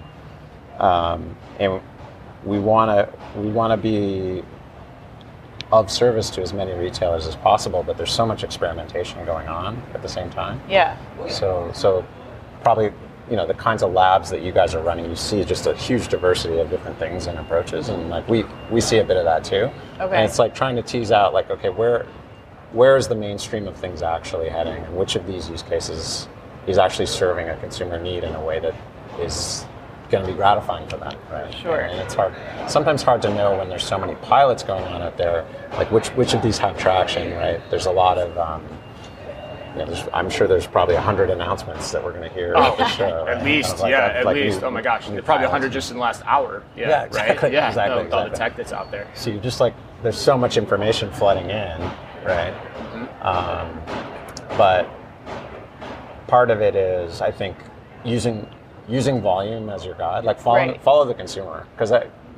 um, 0.78 1.36
and 1.58 1.80
we 2.44 2.58
want 2.58 2.90
to 2.90 3.40
we 3.40 3.48
want 3.48 3.72
to 3.72 3.76
be 3.76 4.42
of 5.70 5.90
service 5.90 6.30
to 6.30 6.40
as 6.40 6.52
many 6.52 6.72
retailers 6.72 7.26
as 7.26 7.36
possible. 7.36 7.82
But 7.82 7.96
there's 7.96 8.12
so 8.12 8.24
much 8.24 8.44
experimentation 8.44 9.24
going 9.24 9.48
on 9.48 9.82
at 9.94 10.02
the 10.02 10.08
same 10.08 10.30
time. 10.30 10.60
Yeah. 10.68 10.96
So, 11.28 11.70
so 11.74 12.06
probably 12.62 12.92
you 13.30 13.36
know 13.36 13.46
the 13.46 13.54
kinds 13.54 13.82
of 13.82 13.92
labs 13.92 14.30
that 14.30 14.42
you 14.42 14.52
guys 14.52 14.74
are 14.74 14.82
running, 14.82 15.08
you 15.10 15.16
see 15.16 15.44
just 15.44 15.66
a 15.66 15.74
huge 15.74 16.08
diversity 16.08 16.58
of 16.58 16.70
different 16.70 16.98
things 16.98 17.26
and 17.26 17.38
approaches, 17.38 17.88
and 17.88 18.08
like 18.08 18.26
we 18.28 18.44
we 18.70 18.80
see 18.80 18.98
a 18.98 19.04
bit 19.04 19.16
of 19.16 19.24
that 19.24 19.44
too. 19.44 19.70
Okay. 20.00 20.16
And 20.16 20.24
it's 20.24 20.38
like 20.38 20.54
trying 20.54 20.76
to 20.76 20.82
tease 20.82 21.12
out 21.12 21.34
like 21.34 21.50
okay 21.50 21.68
where 21.68 22.06
where 22.72 22.96
is 22.96 23.08
the 23.08 23.14
mainstream 23.14 23.66
of 23.66 23.76
things 23.76 24.02
actually 24.02 24.48
heading, 24.48 24.82
and 24.84 24.96
which 24.96 25.16
of 25.16 25.26
these 25.26 25.48
use 25.48 25.62
cases 25.62 26.28
is 26.66 26.78
actually 26.78 27.06
serving 27.06 27.48
a 27.48 27.56
consumer 27.58 27.98
need 28.00 28.24
in 28.24 28.34
a 28.34 28.44
way 28.44 28.60
that 28.60 28.74
is 29.20 29.64
going 30.10 30.24
to 30.24 30.30
be 30.30 30.36
gratifying 30.36 30.86
for 30.88 30.96
them, 30.96 31.14
right? 31.30 31.52
Sure. 31.54 31.80
And 31.80 31.98
it's 32.00 32.14
hard, 32.14 32.34
sometimes 32.68 33.02
hard 33.02 33.20
to 33.22 33.34
know 33.34 33.56
when 33.58 33.68
there's 33.68 33.84
so 33.86 33.98
many 33.98 34.14
pilots 34.16 34.62
going 34.62 34.84
on 34.84 35.02
out 35.02 35.16
there, 35.16 35.46
like 35.72 35.90
which 35.90 36.08
which 36.08 36.34
of 36.34 36.42
these 36.42 36.58
have 36.58 36.78
traction, 36.78 37.32
right? 37.34 37.60
There's 37.70 37.86
a 37.86 37.90
lot 37.92 38.18
of 38.18 38.36
um, 38.38 38.66
you 39.76 39.84
know, 39.84 40.08
I'm 40.14 40.28
sure 40.30 40.46
there's 40.48 40.66
probably 40.66 40.94
a 40.94 41.00
hundred 41.00 41.30
announcements 41.30 41.92
that 41.92 42.02
we're 42.02 42.12
going 42.12 42.28
to 42.28 42.34
hear 42.34 42.54
Oh, 42.56 42.72
at 42.72 42.78
the 42.78 42.88
show. 42.88 43.26
at 43.28 43.36
right? 43.36 43.44
least, 43.44 43.78
like- 43.80 43.90
yeah, 43.90 44.06
at 44.06 44.24
like 44.24 44.36
least. 44.36 44.60
new- 44.60 44.66
oh 44.66 44.70
my 44.70 44.80
gosh, 44.82 45.06
probably. 45.24 45.44
100 45.46 45.70
just 45.72 45.90
in 45.90 45.96
the 45.98 46.02
last 46.02 46.22
hour. 46.26 46.62
Yeah, 46.76 46.88
Yeah, 46.88 47.02
exactly, 47.04 47.42
right? 47.48 47.52
Yeah, 47.52 47.68
exactly, 47.68 48.04
no, 48.08 48.16
all 48.16 48.28
the 48.28 48.36
tech 48.36 48.56
that's 48.56 48.72
out 48.72 48.90
there. 48.90 49.06
So 49.14 49.30
you're 49.30 49.42
just 49.42 49.60
like 49.60 49.74
there's 50.02 50.18
so 50.18 50.36
much 50.38 50.56
information 50.56 51.10
flooding 51.12 51.50
in, 51.50 51.90
right? 52.24 52.54
Mm-hmm. 52.54 53.26
Um, 53.26 54.56
but 54.56 54.88
part 56.26 56.50
of 56.50 56.60
it 56.60 56.74
is, 56.76 57.20
I 57.20 57.30
think, 57.30 57.56
using 58.04 58.46
using 58.88 59.20
volume 59.20 59.68
as 59.68 59.84
your 59.84 59.94
guide, 59.94 60.24
like 60.24 60.40
follow 60.40 60.56
Right. 60.56 60.82
follow 60.82 61.04
the 61.04 61.14
consumer, 61.14 61.66
because 61.74 61.92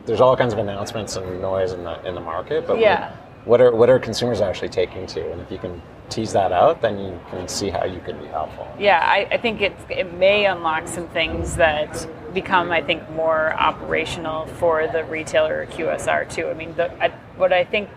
there's 0.05 0.21
all 0.21 0.37
kinds 0.37 0.53
of 0.53 0.59
announcements 0.59 1.17
and 1.17 1.41
noise 1.41 1.73
in 1.73 1.85
the 1.85 2.03
in 2.07 2.15
the 2.15 2.21
market. 2.21 2.67
But 2.67 2.79
Yeah. 2.79 3.13
what 3.45 3.61
are 3.61 3.75
what 3.75 3.89
are 3.89 3.99
consumers 3.99 4.41
actually 4.41 4.69
taking 4.71 5.07
to? 5.09 5.31
And 5.33 5.41
if 5.41 5.51
you 5.51 5.59
can 5.59 5.81
tease 6.09 6.33
that 6.33 6.51
out, 6.51 6.83
then 6.83 6.99
you 6.99 7.19
can 7.31 7.47
see 7.47 7.71
how 7.71 7.85
you 7.85 8.01
can 8.01 8.19
be 8.19 8.27
helpful. 8.27 8.67
Yeah, 8.79 8.99
I, 9.01 9.29
I 9.31 9.37
think 9.39 9.61
it, 9.61 9.73
it 9.89 10.13
may 10.15 10.47
unlock 10.47 10.89
some 10.89 11.07
things 11.09 11.55
that 11.57 12.05
become, 12.35 12.73
I 12.73 12.83
think, 12.83 13.09
more 13.11 13.55
operational 13.55 14.47
for 14.47 14.89
the 14.89 15.05
retailer 15.05 15.61
or 15.61 15.67
QSR 15.67 16.29
too. 16.29 16.49
I 16.49 16.55
mean, 16.55 16.75
the, 16.75 16.91
I, 17.01 17.11
what 17.37 17.53
I 17.53 17.63
think 17.65 17.89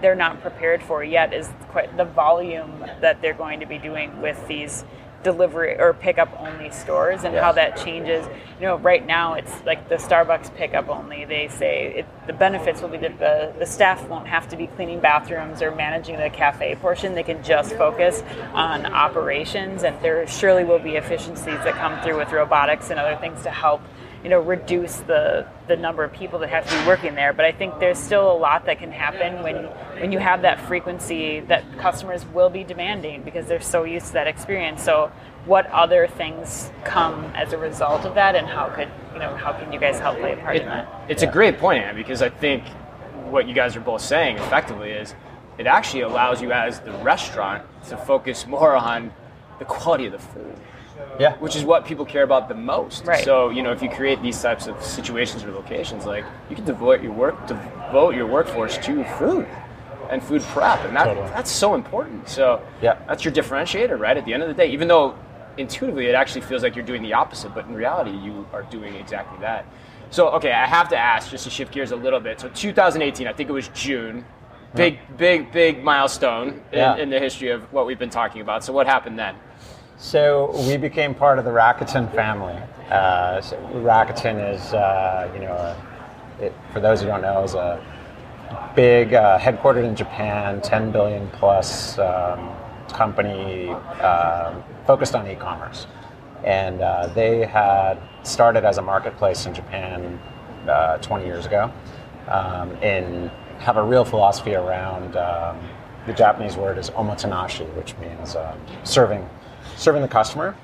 they're 0.00 0.14
not 0.14 0.40
prepared 0.40 0.82
for 0.82 1.02
yet 1.02 1.32
is 1.32 1.48
quite 1.68 1.96
the 1.96 2.04
volume 2.04 2.84
that 3.00 3.20
they're 3.20 3.34
going 3.34 3.60
to 3.60 3.66
be 3.66 3.78
doing 3.78 4.20
with 4.20 4.46
these 4.48 4.84
delivery 5.22 5.76
or 5.78 5.92
pickup 5.94 6.32
only 6.38 6.70
stores 6.70 7.24
and 7.24 7.34
how 7.34 7.52
that 7.52 7.76
changes. 7.76 8.24
You 8.60 8.66
know, 8.66 8.78
right 8.78 9.04
now 9.04 9.34
it's 9.34 9.52
like 9.64 9.88
the 9.88 9.96
Starbucks 9.96 10.54
pickup 10.54 10.88
only. 10.88 11.24
They 11.24 11.48
say 11.48 11.98
it, 11.98 12.06
the 12.26 12.32
benefits 12.32 12.80
will 12.80 12.88
be 12.88 12.98
that 12.98 13.18
the, 13.18 13.52
the 13.58 13.66
staff 13.66 14.06
won't 14.08 14.28
have 14.28 14.48
to 14.50 14.56
be 14.56 14.68
cleaning 14.68 15.00
bathrooms 15.00 15.60
or 15.60 15.74
managing 15.74 16.18
the 16.18 16.30
cafe 16.30 16.76
portion. 16.76 17.14
They 17.14 17.24
can 17.24 17.42
just 17.42 17.74
focus 17.74 18.22
on 18.52 18.86
operations, 18.86 19.82
and 19.82 20.00
there 20.02 20.26
surely 20.28 20.64
will 20.64 20.78
be 20.78 20.96
efficiencies 20.96 21.46
that 21.64 21.74
come 21.74 22.00
through 22.02 22.18
with 22.18 22.30
robotics 22.32 22.90
and 22.90 23.00
other 23.00 23.16
things 23.16 23.42
to 23.42 23.50
help 23.50 23.82
you 24.22 24.30
know 24.30 24.40
reduce 24.40 24.96
the 24.96 25.46
the 25.68 25.76
number 25.76 26.02
of 26.02 26.12
people 26.12 26.38
that 26.40 26.48
have 26.50 26.68
to 26.68 26.80
be 26.80 26.86
working 26.86 27.14
there. 27.14 27.32
But 27.32 27.44
I 27.44 27.52
think 27.52 27.78
there's 27.78 27.98
still 27.98 28.30
a 28.30 28.36
lot 28.36 28.66
that 28.66 28.78
can 28.78 28.90
happen 28.90 29.42
when 29.42 29.56
when 30.00 30.12
you 30.12 30.18
have 30.18 30.42
that 30.42 30.60
frequency 30.60 31.40
that 31.40 31.64
customers 31.78 32.24
will 32.26 32.50
be 32.50 32.64
demanding 32.64 33.22
because 33.22 33.46
they're 33.46 33.60
so 33.60 33.84
used 33.84 34.08
to 34.08 34.12
that 34.14 34.26
experience. 34.26 34.82
So 34.82 35.10
what 35.46 35.66
other 35.66 36.06
things 36.06 36.70
come 36.84 37.24
as 37.34 37.52
a 37.52 37.58
result 37.58 38.04
of 38.04 38.14
that, 38.16 38.34
and 38.34 38.46
how 38.46 38.68
could 38.68 38.88
you 39.12 39.18
know 39.20 39.34
how 39.36 39.52
can 39.52 39.72
you 39.72 39.78
guys 39.78 39.98
help 39.98 40.18
play 40.18 40.32
a 40.32 40.36
part 40.36 40.56
It- 40.56 40.62
in 40.62 40.68
that? 40.68 40.86
it's 41.08 41.22
a 41.22 41.26
great 41.26 41.58
point, 41.58 41.94
because 41.94 42.22
I 42.22 42.28
think 42.28 42.64
what 43.30 43.46
you 43.46 43.54
guys 43.54 43.76
are 43.76 43.80
both 43.80 44.00
saying 44.00 44.38
effectively 44.38 44.90
is 44.90 45.14
it 45.58 45.66
actually 45.66 46.02
allows 46.02 46.40
you 46.40 46.52
as 46.52 46.80
the 46.80 46.92
restaurant 46.92 47.62
to 47.88 47.96
focus 47.96 48.46
more 48.46 48.74
on 48.74 49.12
the 49.58 49.64
quality 49.64 50.06
of 50.06 50.12
the 50.12 50.18
food. 50.18 50.54
Yeah. 51.18 51.36
which 51.38 51.56
is 51.56 51.64
what 51.64 51.84
people 51.84 52.04
care 52.04 52.22
about 52.22 52.48
the 52.48 52.54
most. 52.54 53.04
Right. 53.04 53.24
So 53.24 53.50
you 53.50 53.62
know, 53.62 53.72
if 53.72 53.82
you 53.82 53.88
create 53.90 54.22
these 54.22 54.40
types 54.40 54.66
of 54.66 54.82
situations 54.82 55.42
or 55.44 55.50
locations, 55.52 56.06
like 56.06 56.24
you 56.48 56.56
can 56.56 56.64
devote 56.64 57.02
your 57.02 57.12
work 57.12 57.46
devote 57.46 58.14
your 58.14 58.26
workforce 58.26 58.78
to 58.78 59.04
food 59.18 59.46
and 60.10 60.22
food 60.22 60.42
prep, 60.42 60.84
and 60.84 60.96
that 60.96 61.04
Totally. 61.04 61.28
that's 61.28 61.50
so 61.50 61.74
important. 61.74 62.28
So 62.28 62.60
Yeah. 62.80 62.96
that's 63.06 63.24
your 63.24 63.34
differentiator, 63.34 63.98
right? 63.98 64.16
At 64.16 64.24
the 64.24 64.32
end 64.32 64.42
of 64.42 64.48
the 64.48 64.54
day, 64.54 64.68
even 64.68 64.88
though 64.88 65.14
intuitively 65.56 66.06
it 66.06 66.14
actually 66.14 66.42
feels 66.42 66.62
like 66.62 66.76
you're 66.76 66.84
doing 66.84 67.02
the 67.02 67.12
opposite, 67.14 67.52
but 67.54 67.66
in 67.66 67.74
reality 67.74 68.12
you 68.12 68.46
are 68.52 68.62
doing 68.62 68.94
exactly 68.94 69.38
that. 69.40 69.64
So 70.10 70.28
okay, 70.30 70.52
I 70.52 70.66
have 70.66 70.88
to 70.90 70.96
ask 70.96 71.30
just 71.30 71.44
to 71.44 71.50
shift 71.50 71.72
gears 71.72 71.90
a 71.90 71.96
little 71.96 72.20
bit. 72.20 72.40
So 72.40 72.48
2018, 72.48 73.26
I 73.26 73.32
think 73.32 73.50
it 73.50 73.52
was 73.52 73.68
June. 73.68 74.24
Big, 74.74 74.98
big, 75.16 75.50
big 75.50 75.82
milestone 75.82 76.60
in, 76.72 76.78
Yeah. 76.78 76.96
in 76.96 77.08
the 77.10 77.18
history 77.18 77.50
of 77.50 77.72
what 77.72 77.86
we've 77.86 77.98
been 77.98 78.10
talking 78.10 78.42
about. 78.42 78.62
So 78.62 78.72
what 78.72 78.86
happened 78.86 79.18
then? 79.18 79.34
So 79.98 80.52
we 80.68 80.76
became 80.76 81.12
part 81.12 81.40
of 81.40 81.44
the 81.44 81.50
Rakuten 81.50 82.14
family. 82.14 82.56
Uh, 82.88 83.40
so 83.40 83.56
Rakuten 83.74 84.54
is, 84.54 84.72
uh, 84.72 85.28
you 85.34 85.40
know, 85.40 85.52
a, 85.52 85.76
it, 86.40 86.54
for 86.72 86.78
those 86.78 87.00
who 87.00 87.08
don't 87.08 87.20
know, 87.20 87.42
is 87.42 87.54
a 87.54 87.84
big, 88.76 89.12
uh, 89.12 89.40
headquartered 89.40 89.84
in 89.84 89.96
Japan, 89.96 90.60
10 90.60 90.92
billion 90.92 91.28
plus 91.30 91.98
um, 91.98 92.54
company 92.92 93.68
um 94.00 94.64
focused 94.86 95.14
on 95.14 95.28
e-commerce. 95.28 95.86
And 96.44 96.80
uh, 96.80 97.08
they 97.08 97.44
had 97.44 97.98
started 98.22 98.64
as 98.64 98.78
a 98.78 98.82
marketplace 98.82 99.46
in 99.46 99.52
Japan 99.52 100.18
uh, 100.68 100.98
20 100.98 101.26
years 101.26 101.44
ago, 101.44 101.72
um, 102.28 102.70
and 102.82 103.30
have 103.58 103.76
a 103.76 103.82
real 103.82 104.04
philosophy 104.04 104.54
around 104.54 105.16
um, 105.16 105.58
the 106.06 106.12
Japanese 106.12 106.56
word 106.56 106.78
is 106.78 106.88
omotenashi, 106.90 107.66
which 107.74 107.96
means 107.98 108.36
um, 108.36 108.58
serving 108.84 109.28
serving 109.78 110.02
the 110.02 110.08
customer 110.08 110.56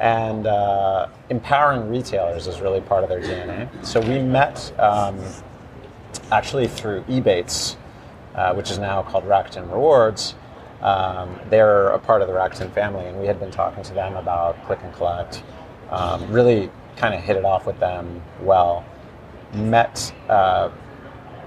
and 0.00 0.46
uh, 0.46 1.08
empowering 1.28 1.90
retailers 1.90 2.46
is 2.46 2.60
really 2.60 2.80
part 2.80 3.02
of 3.02 3.10
their 3.10 3.20
DNA. 3.20 3.68
So 3.84 4.00
we 4.00 4.18
met 4.18 4.72
um, 4.78 5.20
actually 6.30 6.68
through 6.68 7.02
Ebates, 7.02 7.76
uh, 8.34 8.54
which 8.54 8.70
is 8.70 8.78
now 8.78 9.02
called 9.02 9.24
Rakuten 9.24 9.70
Rewards. 9.70 10.34
Um, 10.80 11.38
they're 11.50 11.88
a 11.88 11.98
part 11.98 12.22
of 12.22 12.28
the 12.28 12.34
Rakuten 12.34 12.72
family, 12.72 13.04
and 13.04 13.20
we 13.20 13.26
had 13.26 13.38
been 13.38 13.50
talking 13.50 13.82
to 13.82 13.92
them 13.92 14.16
about 14.16 14.62
click 14.64 14.78
and 14.82 14.92
collect. 14.94 15.42
Um, 15.90 16.30
really 16.32 16.70
kind 16.96 17.14
of 17.14 17.20
hit 17.20 17.36
it 17.36 17.44
off 17.44 17.66
with 17.66 17.78
them 17.78 18.22
well. 18.40 18.84
Met 19.52 20.14
uh, 20.28 20.70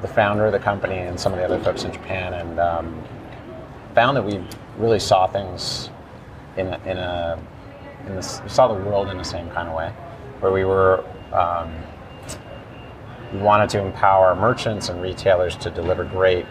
the 0.01 0.07
founder 0.07 0.45
of 0.45 0.51
the 0.51 0.59
company 0.59 0.97
and 0.97 1.19
some 1.19 1.33
of 1.33 1.39
the 1.39 1.45
other 1.45 1.59
folks 1.63 1.85
in 1.85 1.91
Japan, 1.91 2.33
and 2.35 2.59
um, 2.59 3.03
found 3.95 4.15
that 4.17 4.23
we 4.23 4.45
really 4.77 4.99
saw 4.99 5.25
things 5.25 5.89
in 6.57 6.67
a, 6.67 6.79
in 6.85 6.97
a 6.97 7.39
in 8.05 8.15
this, 8.15 8.41
we 8.43 8.49
saw 8.49 8.67
the 8.67 8.73
world 8.73 9.09
in 9.09 9.17
the 9.17 9.23
same 9.23 9.49
kind 9.51 9.69
of 9.69 9.75
way, 9.75 9.89
where 10.39 10.51
we 10.51 10.65
were 10.65 11.03
um, 11.31 11.73
we 13.31 13.39
wanted 13.39 13.69
to 13.69 13.79
empower 13.79 14.35
merchants 14.35 14.89
and 14.89 15.01
retailers 15.01 15.55
to 15.57 15.69
deliver 15.71 16.03
great 16.03 16.45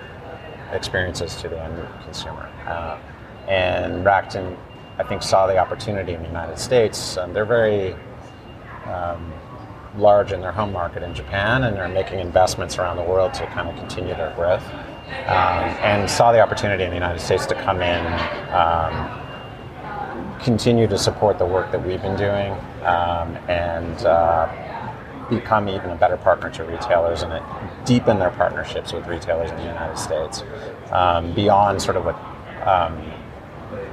experiences 0.72 1.36
to 1.36 1.48
the 1.48 1.62
end 1.62 1.86
consumer. 2.04 2.50
Uh, 2.66 2.98
and 3.48 4.04
Rakuten, 4.04 4.56
I 4.98 5.04
think, 5.04 5.22
saw 5.22 5.46
the 5.46 5.58
opportunity 5.58 6.14
in 6.14 6.22
the 6.22 6.28
United 6.28 6.58
States. 6.58 7.14
They're 7.32 7.44
very 7.44 7.94
um, 8.86 9.32
large 9.96 10.32
in 10.32 10.40
their 10.40 10.52
home 10.52 10.72
market 10.72 11.02
in 11.02 11.14
Japan, 11.14 11.64
and 11.64 11.76
they're 11.76 11.88
making 11.88 12.18
investments 12.18 12.78
around 12.78 12.96
the 12.96 13.04
world 13.04 13.34
to 13.34 13.46
kind 13.48 13.68
of 13.68 13.76
continue 13.76 14.14
their 14.14 14.34
growth. 14.34 14.64
Um, 15.26 15.68
and 15.84 16.10
saw 16.10 16.32
the 16.32 16.40
opportunity 16.40 16.84
in 16.84 16.90
the 16.90 16.96
United 16.96 17.20
States 17.20 17.44
to 17.46 17.54
come 17.54 17.82
in, 17.82 18.06
um, 18.50 19.21
continue 20.42 20.86
to 20.88 20.98
support 20.98 21.38
the 21.38 21.46
work 21.46 21.70
that 21.72 21.86
we've 21.86 22.02
been 22.02 22.16
doing, 22.16 22.52
um, 22.84 23.36
and 23.48 24.04
uh, 24.04 24.48
become 25.30 25.68
even 25.68 25.90
a 25.90 25.96
better 25.96 26.16
partner 26.16 26.50
to 26.50 26.64
retailers 26.64 27.22
and 27.22 27.32
it 27.32 27.42
deepen 27.86 28.18
their 28.18 28.30
partnerships 28.30 28.92
with 28.92 29.06
retailers 29.06 29.50
in 29.50 29.56
the 29.56 29.62
United 29.64 29.96
States 29.96 30.42
um, 30.90 31.32
beyond 31.34 31.80
sort 31.80 31.96
of 31.96 32.04
what 32.04 32.16
um, 32.66 33.00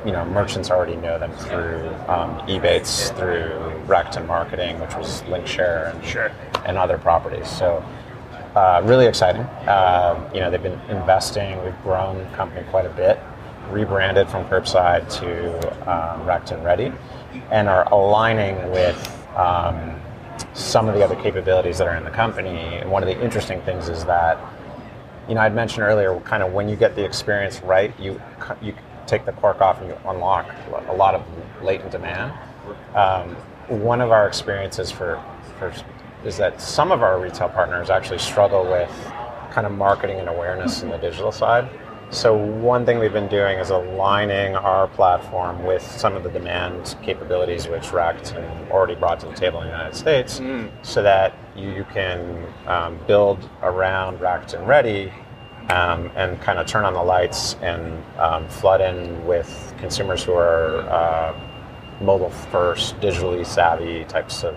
you 0.05 0.11
know 0.11 0.25
merchants 0.25 0.69
already 0.69 0.95
know 0.97 1.17
them 1.17 1.31
through 1.33 1.87
um, 2.07 2.35
Ebates, 2.47 3.15
through 3.17 3.49
Rakuten 3.87 4.25
Marketing, 4.27 4.79
which 4.79 4.95
was 4.95 5.21
Linkshare, 5.23 5.93
and, 5.93 6.03
Sure. 6.05 6.31
and 6.65 6.77
other 6.77 6.97
properties. 6.97 7.47
So. 7.49 7.83
Uh, 8.55 8.81
really 8.83 9.05
exciting. 9.05 9.43
Uh, 9.69 10.27
you 10.33 10.39
know, 10.39 10.49
they've 10.49 10.63
been 10.63 10.79
investing. 10.89 11.63
We've 11.63 11.83
grown 11.83 12.17
the 12.17 12.25
company 12.35 12.65
quite 12.71 12.87
a 12.87 12.89
bit. 12.89 13.19
Rebranded 13.71 14.29
from 14.29 14.45
Curbside 14.45 15.11
to 15.19 15.57
um, 15.89 16.21
Rakuten 16.25 16.63
Ready, 16.63 16.91
and 17.51 17.67
are 17.67 17.91
aligning 17.91 18.71
with 18.71 19.27
um, 19.35 19.99
some 20.53 20.87
of 20.87 20.95
the 20.95 21.03
other 21.03 21.15
capabilities 21.15 21.77
that 21.77 21.87
are 21.87 21.95
in 21.95 22.03
the 22.03 22.09
company. 22.09 22.57
And 22.77 22.91
one 22.91 23.03
of 23.03 23.07
the 23.07 23.23
interesting 23.23 23.61
things 23.61 23.89
is 23.89 24.05
that, 24.05 24.39
you 25.27 25.35
know, 25.35 25.41
I'd 25.41 25.53
mentioned 25.53 25.83
earlier, 25.83 26.19
kind 26.21 26.43
of 26.43 26.53
when 26.53 26.67
you 26.67 26.75
get 26.75 26.95
the 26.95 27.05
experience 27.05 27.61
right, 27.61 27.97
you 27.99 28.21
you 28.61 28.73
take 29.05 29.25
the 29.25 29.33
cork 29.33 29.61
off 29.61 29.79
and 29.79 29.87
you 29.89 29.97
unlock 30.05 30.47
a 30.87 30.93
lot 30.93 31.15
of 31.15 31.23
latent 31.63 31.91
demand. 31.91 32.31
Um, 32.95 33.35
one 33.67 34.01
of 34.01 34.11
our 34.11 34.27
experiences 34.27 34.91
for, 34.91 35.23
for 35.57 35.73
is 36.23 36.37
that 36.37 36.61
some 36.61 36.91
of 36.91 37.01
our 37.01 37.19
retail 37.19 37.49
partners 37.49 37.89
actually 37.89 38.19
struggle 38.19 38.63
with 38.63 38.89
kind 39.51 39.65
of 39.65 39.73
marketing 39.73 40.19
and 40.19 40.29
awareness 40.29 40.83
in 40.83 40.89
the 40.89 40.97
digital 40.97 41.31
side. 41.31 41.69
So 42.11 42.35
one 42.35 42.87
thing 42.87 42.97
we've 42.97 43.13
been 43.13 43.27
doing 43.27 43.59
is 43.59 43.69
aligning 43.69 44.55
our 44.55 44.87
platform 44.87 45.63
with 45.63 45.83
some 45.83 46.15
of 46.15 46.23
the 46.23 46.29
demand 46.29 46.95
capabilities 47.03 47.67
which 47.67 47.83
Rakuten 47.83 48.71
already 48.71 48.95
brought 48.95 49.19
to 49.19 49.27
the 49.27 49.33
table 49.33 49.61
in 49.61 49.67
the 49.67 49.73
United 49.73 49.95
States, 49.95 50.41
so 50.81 51.03
that 51.03 51.35
you 51.55 51.85
can 51.93 52.47
um, 52.65 52.99
build 53.05 53.47
around 53.61 54.17
Rakuten 54.19 54.65
Ready 54.65 55.13
um, 55.69 56.11
and 56.15 56.41
kind 56.41 56.57
of 56.57 56.65
turn 56.65 56.83
on 56.83 56.93
the 56.93 57.03
lights 57.03 57.55
and 57.61 58.03
um, 58.17 58.47
flood 58.49 58.81
in 58.81 59.23
with 59.27 59.75
consumers 59.77 60.23
who 60.23 60.33
are 60.33 60.79
uh, 60.89 61.39
mobile 62.01 62.31
first, 62.31 62.99
digitally 63.01 63.45
savvy 63.45 64.03
types 64.05 64.43
of 64.43 64.55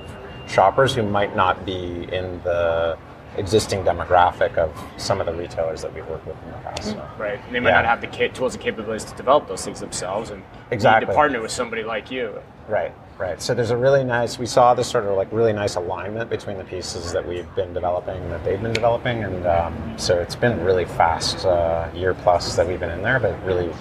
shoppers 0.49 0.95
who 0.95 1.03
might 1.03 1.37
not 1.37 1.67
be 1.67 2.09
in 2.13 2.41
the 2.45 2.97
existing 3.37 3.83
demographic 3.85 4.57
of 4.59 4.71
some 4.97 5.21
of 5.21 5.27
the 5.27 5.33
retailers 5.33 5.83
that 5.83 5.93
we've 5.95 6.07
worked 6.09 6.27
with 6.27 6.37
in 6.45 6.51
the 6.51 6.57
past. 6.59 6.85
So. 6.91 7.09
Right. 7.19 7.41
And 7.47 7.55
they 7.55 7.61
might 7.61 7.71
Yeah. 7.71 7.77
not 7.83 7.85
have 7.87 8.01
the 8.01 8.07
ca- 8.07 8.29
tools 8.29 8.55
and 8.55 8.63
capabilities 8.63 9.05
to 9.11 9.17
develop 9.17 9.49
those 9.49 9.65
things 9.65 9.81
themselves, 9.81 10.31
and 10.31 10.41
need 10.41 10.47
Exactly. 10.71 11.07
to 11.07 11.13
partner 11.15 11.41
with 11.41 11.51
somebody 11.51 11.83
like 11.83 12.11
you. 12.11 12.39
Right, 12.69 12.93
right. 13.19 13.41
So 13.41 13.55
there's 13.55 13.71
a 13.71 13.77
really 13.77 14.05
nice, 14.05 14.39
we 14.39 14.47
saw 14.47 14.75
this 14.75 14.87
sort 14.89 15.05
of 15.05 15.17
like 15.17 15.29
really 15.33 15.53
nice 15.53 15.75
alignment 15.77 16.31
between 16.31 16.59
the 16.59 16.65
pieces 16.65 17.13
that 17.13 17.27
we've 17.27 17.53
been 17.55 17.73
developing, 17.73 18.29
that 18.31 18.45
they've 18.45 18.61
been 18.63 18.73
developing. 18.73 19.25
And 19.25 19.47
um, 19.47 19.95
so 19.97 20.19
it's 20.19 20.37
been 20.37 20.53
a 20.59 20.65
really 20.65 20.85
fast 20.85 21.45
uh, 21.47 21.89
year 21.95 22.15
plus 22.15 22.55
that 22.57 22.67
we've 22.67 22.81
been 22.81 22.91
in 22.91 23.03
there, 23.03 23.19
but 23.19 23.35
really 23.45 23.73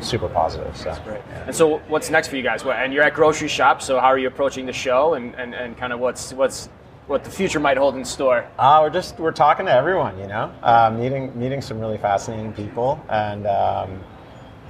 super 0.00 0.28
positive. 0.28 0.76
So. 0.76 0.90
Right. 1.06 1.22
And 1.46 1.54
so, 1.54 1.78
what's 1.88 2.10
next 2.10 2.28
for 2.28 2.36
you 2.36 2.42
guys? 2.42 2.62
And 2.64 2.92
you're 2.92 3.04
at 3.04 3.14
Groceryshop. 3.14 3.80
So, 3.82 3.98
how 4.00 4.06
are 4.08 4.18
you 4.18 4.26
approaching 4.28 4.66
the 4.66 4.72
show, 4.72 5.14
and, 5.14 5.34
and, 5.36 5.54
and 5.54 5.76
kind 5.78 5.92
of 5.92 6.00
what's 6.00 6.32
what's 6.32 6.68
what 7.06 7.24
the 7.24 7.30
future 7.30 7.60
might 7.60 7.76
hold 7.76 7.96
in 7.96 8.04
store? 8.04 8.46
Uh, 8.58 8.80
we're 8.82 8.90
just 8.90 9.18
we're 9.18 9.32
talking 9.32 9.66
to 9.66 9.72
everyone, 9.72 10.18
you 10.18 10.26
know, 10.26 10.52
uh, 10.62 10.90
meeting 10.96 11.36
meeting 11.38 11.60
some 11.60 11.78
really 11.80 11.98
fascinating 11.98 12.52
people, 12.52 13.04
and 13.08 13.46
um, 13.46 14.00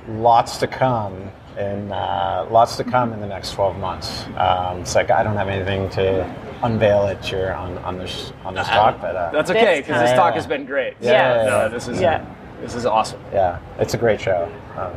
lots 0.09 0.57
to 0.59 0.67
come, 0.67 1.31
and 1.57 1.93
uh, 1.93 2.47
lots 2.51 2.77
to 2.77 2.85
come 2.85 3.13
in 3.13 3.21
the 3.21 3.27
next 3.27 3.53
twelve 3.53 3.77
months. 3.79 4.25
Um, 4.37 4.81
it's 4.81 4.95
like 4.95 5.11
I 5.11 5.23
don't 5.23 5.37
have 5.37 5.49
anything 5.49 5.89
to 5.91 6.25
unveil 6.63 7.07
it 7.09 7.25
here 7.25 7.53
on, 7.53 7.77
on 7.79 7.99
this 7.99 8.33
on 8.45 8.55
this 8.55 8.69
talk, 8.69 9.01
but 9.01 9.17
uh, 9.17 9.31
That's 9.33 9.51
okay 9.51 9.81
because 9.81 10.01
this 10.01 10.13
talk 10.13 10.35
has 10.35 10.47
been 10.47 10.65
great. 10.65 10.95
Yeah. 11.01 11.45
No, 11.47 11.69
this 11.69 11.89
is 11.89 12.01
Yeah. 12.01 12.25
this 12.61 12.75
is 12.75 12.87
awesome. 12.87 13.21
yeah, 13.33 13.59
it's 13.79 13.95
a 13.95 13.99
great 13.99 14.21
show. 14.21 14.51
Um, 14.77 14.93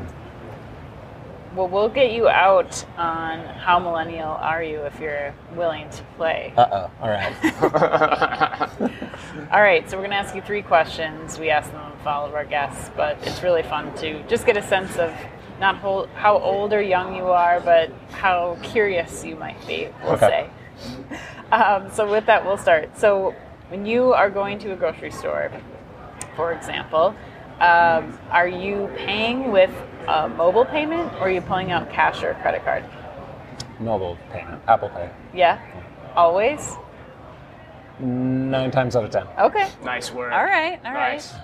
Well, 1.55 1.69
we'll 1.69 1.87
get 1.89 2.11
you 2.11 2.27
out 2.27 2.83
on 2.97 3.39
how 3.45 3.79
millennial 3.79 4.27
are 4.31 4.61
you 4.61 4.79
if 4.81 4.99
you're 4.99 5.33
willing 5.55 5.89
to 5.89 6.03
play. 6.17 6.53
uh 6.57 6.67
oh, 6.69 6.91
all 7.01 7.09
right. 7.09 7.33
All 9.51 9.61
right, 9.61 9.89
so 9.89 9.97
we're 9.97 10.01
going 10.03 10.11
to 10.11 10.17
ask 10.17 10.35
you 10.35 10.41
three 10.41 10.61
questions. 10.61 11.37
We 11.39 11.49
ask 11.49 11.71
them 11.71 11.81
of 11.99 12.07
all 12.07 12.25
of 12.25 12.33
our 12.33 12.45
guests, 12.45 12.89
but 12.95 13.17
it's 13.23 13.41
really 13.43 13.63
fun 13.63 13.93
to 13.97 14.21
just 14.27 14.45
get 14.45 14.57
a 14.57 14.61
sense 14.61 14.97
of 14.97 15.13
not 15.59 15.77
whole, 15.77 16.07
how 16.15 16.37
old 16.37 16.73
or 16.73 16.81
young 16.81 17.15
you 17.15 17.25
are, 17.25 17.59
but 17.61 17.91
how 18.11 18.57
curious 18.61 19.23
you 19.23 19.35
might 19.35 19.65
be, 19.67 19.87
we'll 20.03 20.13
Okay. 20.13 20.49
say. 21.11 21.17
Um, 21.51 21.89
so 21.91 22.09
with 22.09 22.25
that, 22.25 22.45
we'll 22.45 22.57
start. 22.57 22.97
So 22.97 23.33
when 23.69 23.85
you 23.85 24.13
are 24.13 24.29
going 24.29 24.59
to 24.59 24.73
a 24.73 24.75
grocery 24.75 25.11
store, 25.11 25.51
for 26.35 26.51
example, 26.53 27.15
um, 27.61 28.17
are 28.31 28.47
you 28.47 28.89
paying 28.97 29.51
with 29.51 29.71
a 30.07 30.29
mobile 30.29 30.65
payment 30.65 31.11
or 31.15 31.21
are 31.21 31.31
you 31.31 31.41
pulling 31.41 31.71
out 31.71 31.89
cash 31.89 32.21
or 32.23 32.31
a 32.31 32.35
credit 32.41 32.63
card? 32.63 32.83
Mobile 33.79 34.17
payment, 34.31 34.61
Apple 34.67 34.89
Pay. 34.89 35.09
Yeah, 35.33 35.59
always. 36.15 36.75
Nine 37.99 38.71
times 38.71 38.95
out 38.95 39.05
of 39.05 39.11
ten. 39.11 39.25
Okay. 39.39 39.69
Nice 39.83 40.11
work. 40.11 40.33
All 40.33 40.43
right. 40.43 40.79
All 40.85 40.93
right. 40.93 41.13
Nice. 41.13 41.33
Um, 41.33 41.41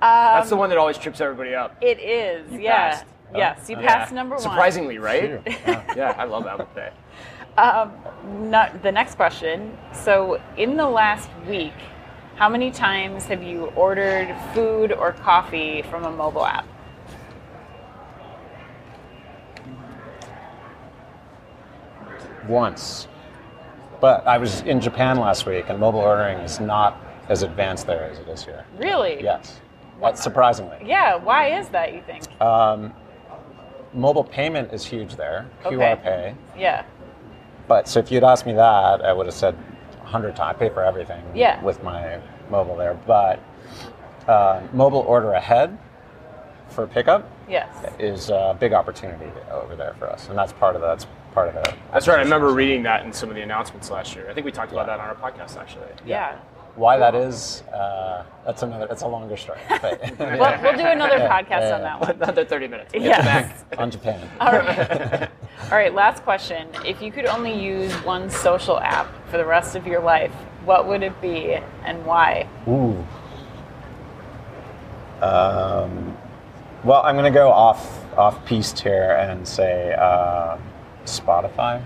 That's 0.00 0.48
the 0.50 0.56
one 0.56 0.68
that 0.70 0.78
always 0.78 0.98
trips 0.98 1.20
everybody 1.20 1.54
up. 1.54 1.76
It 1.80 2.00
is. 2.00 2.50
yeah. 2.52 2.90
passed. 2.90 3.04
Yes, 3.34 3.70
you 3.70 3.76
Oh, 3.76 3.80
passed 3.80 4.10
Yeah. 4.10 4.16
number 4.16 4.34
one. 4.34 4.42
Surprisingly, 4.42 4.98
right? 4.98 5.42
Phew. 5.44 5.54
Yeah. 5.66 5.84
yeah, 5.96 6.14
I 6.18 6.24
love 6.24 6.46
Apple 6.46 6.66
Pay. 6.74 6.90
Um, 7.58 7.92
not, 8.50 8.82
the 8.82 8.90
next 8.90 9.16
question. 9.16 9.76
So, 9.92 10.40
in 10.56 10.74
the 10.74 10.88
last 10.88 11.28
week, 11.46 11.74
how 12.36 12.48
many 12.48 12.70
times 12.70 13.24
have 13.26 13.42
you 13.42 13.66
ordered 13.76 14.34
food 14.54 14.92
or 14.92 15.12
coffee 15.12 15.82
from 15.82 16.04
a 16.04 16.10
mobile 16.10 16.46
app? 16.46 16.66
Once. 22.48 23.08
But 24.00 24.26
I 24.26 24.38
was 24.38 24.62
in 24.62 24.80
Japan 24.80 25.18
last 25.18 25.46
week, 25.46 25.66
and 25.68 25.78
mobile 25.78 26.00
ordering 26.00 26.38
is 26.38 26.58
not 26.58 27.00
as 27.28 27.42
advanced 27.42 27.86
there 27.86 28.04
as 28.10 28.18
it 28.18 28.28
is 28.28 28.44
here. 28.44 28.64
Really? 28.78 29.22
Yes. 29.22 29.60
What, 30.00 30.18
surprisingly. 30.18 30.78
Yeah. 30.84 31.14
Why 31.14 31.58
is 31.58 31.68
that? 31.68 31.94
You 31.94 32.02
think? 32.02 32.24
Um, 32.40 32.92
mobile 33.94 34.24
payment 34.24 34.72
is 34.72 34.84
huge 34.84 35.14
there, 35.14 35.46
Okay. 35.64 35.76
QR 35.76 36.02
pay. 36.02 36.34
Yeah. 36.58 36.84
But 37.68 37.86
so 37.86 38.00
if 38.00 38.10
you'd 38.10 38.24
asked 38.24 38.44
me 38.44 38.54
that, 38.54 39.02
I 39.02 39.12
would 39.12 39.26
have 39.26 39.34
said 39.34 39.56
100 40.12 40.36
times. 40.36 40.56
I 40.56 40.58
pay 40.58 40.68
for 40.68 40.84
everything 40.84 41.22
Yeah. 41.34 41.60
with 41.62 41.82
my 41.82 42.18
mobile 42.50 42.76
there. 42.76 42.94
But 43.06 43.40
uh, 44.28 44.60
mobile 44.72 45.00
order 45.00 45.32
ahead 45.32 45.76
for 46.68 46.86
pickup 46.86 47.28
Yes. 47.48 47.68
is 47.98 48.30
a 48.30 48.56
big 48.58 48.72
opportunity 48.72 49.30
over 49.50 49.74
there 49.74 49.94
for 49.98 50.08
us, 50.08 50.28
and 50.28 50.38
that's 50.38 50.52
part 50.52 50.74
of 50.76 50.80
the, 50.82 50.86
that's 50.88 51.06
part 51.34 51.48
of 51.48 51.54
the. 51.54 51.74
That's 51.92 52.06
right. 52.08 52.18
I 52.18 52.22
remember 52.22 52.52
reading 52.52 52.82
that 52.84 53.04
in 53.04 53.12
some 53.12 53.28
of 53.30 53.34
the 53.34 53.42
announcements 53.42 53.90
last 53.90 54.14
year. 54.14 54.30
I 54.30 54.34
think 54.34 54.44
we 54.46 54.52
talked 54.52 54.72
about 54.72 54.86
that 54.86 55.00
on 55.00 55.06
our 55.06 55.14
podcast, 55.14 55.56
actually. 55.58 55.88
Yeah. 56.06 56.36
Why 56.74 56.96
that 56.96 57.14
is, 57.14 57.62
uh, 57.72 58.24
that's 58.46 58.62
another. 58.62 58.86
That's 58.86 59.02
a 59.02 59.06
longer 59.08 59.36
story. 59.36 59.58
But 59.68 60.00
Well, 60.18 60.58
we'll 60.62 60.76
do 60.76 60.86
another 60.86 61.18
Yeah, 61.18 61.28
podcast 61.42 61.68
yeah, 61.68 61.74
on 61.74 61.82
that 61.82 62.00
one. 62.00 62.10
Another 62.12 62.44
30 62.46 62.68
minutes. 62.68 62.92
We'll 62.94 63.02
Yes. 63.02 63.24
back. 63.24 63.78
on 63.78 63.90
Japan. 63.90 64.26
All 64.40 64.52
right. 64.52 65.28
All 65.70 65.76
right. 65.78 65.92
Last 65.94 66.22
question. 66.24 66.68
If 66.86 67.02
you 67.02 67.12
could 67.12 67.26
only 67.26 67.52
use 67.52 67.92
one 68.04 68.30
social 68.30 68.78
app 68.80 69.06
for 69.28 69.36
the 69.36 69.44
rest 69.44 69.76
of 69.76 69.86
your 69.86 70.00
life, 70.00 70.32
what 70.64 70.86
would 70.88 71.02
it 71.02 71.20
be 71.20 71.58
and 71.84 72.04
why? 72.06 72.48
Ooh. 72.66 73.04
Um, 75.20 76.16
well, 76.84 77.02
I'm 77.04 77.14
going 77.16 77.30
to 77.30 77.36
go 77.36 77.50
off 77.50 77.98
off 78.16 78.44
piste 78.44 78.80
here 78.80 79.12
and 79.12 79.46
say 79.46 79.94
uh, 79.94 80.56
Spotify. 81.04 81.82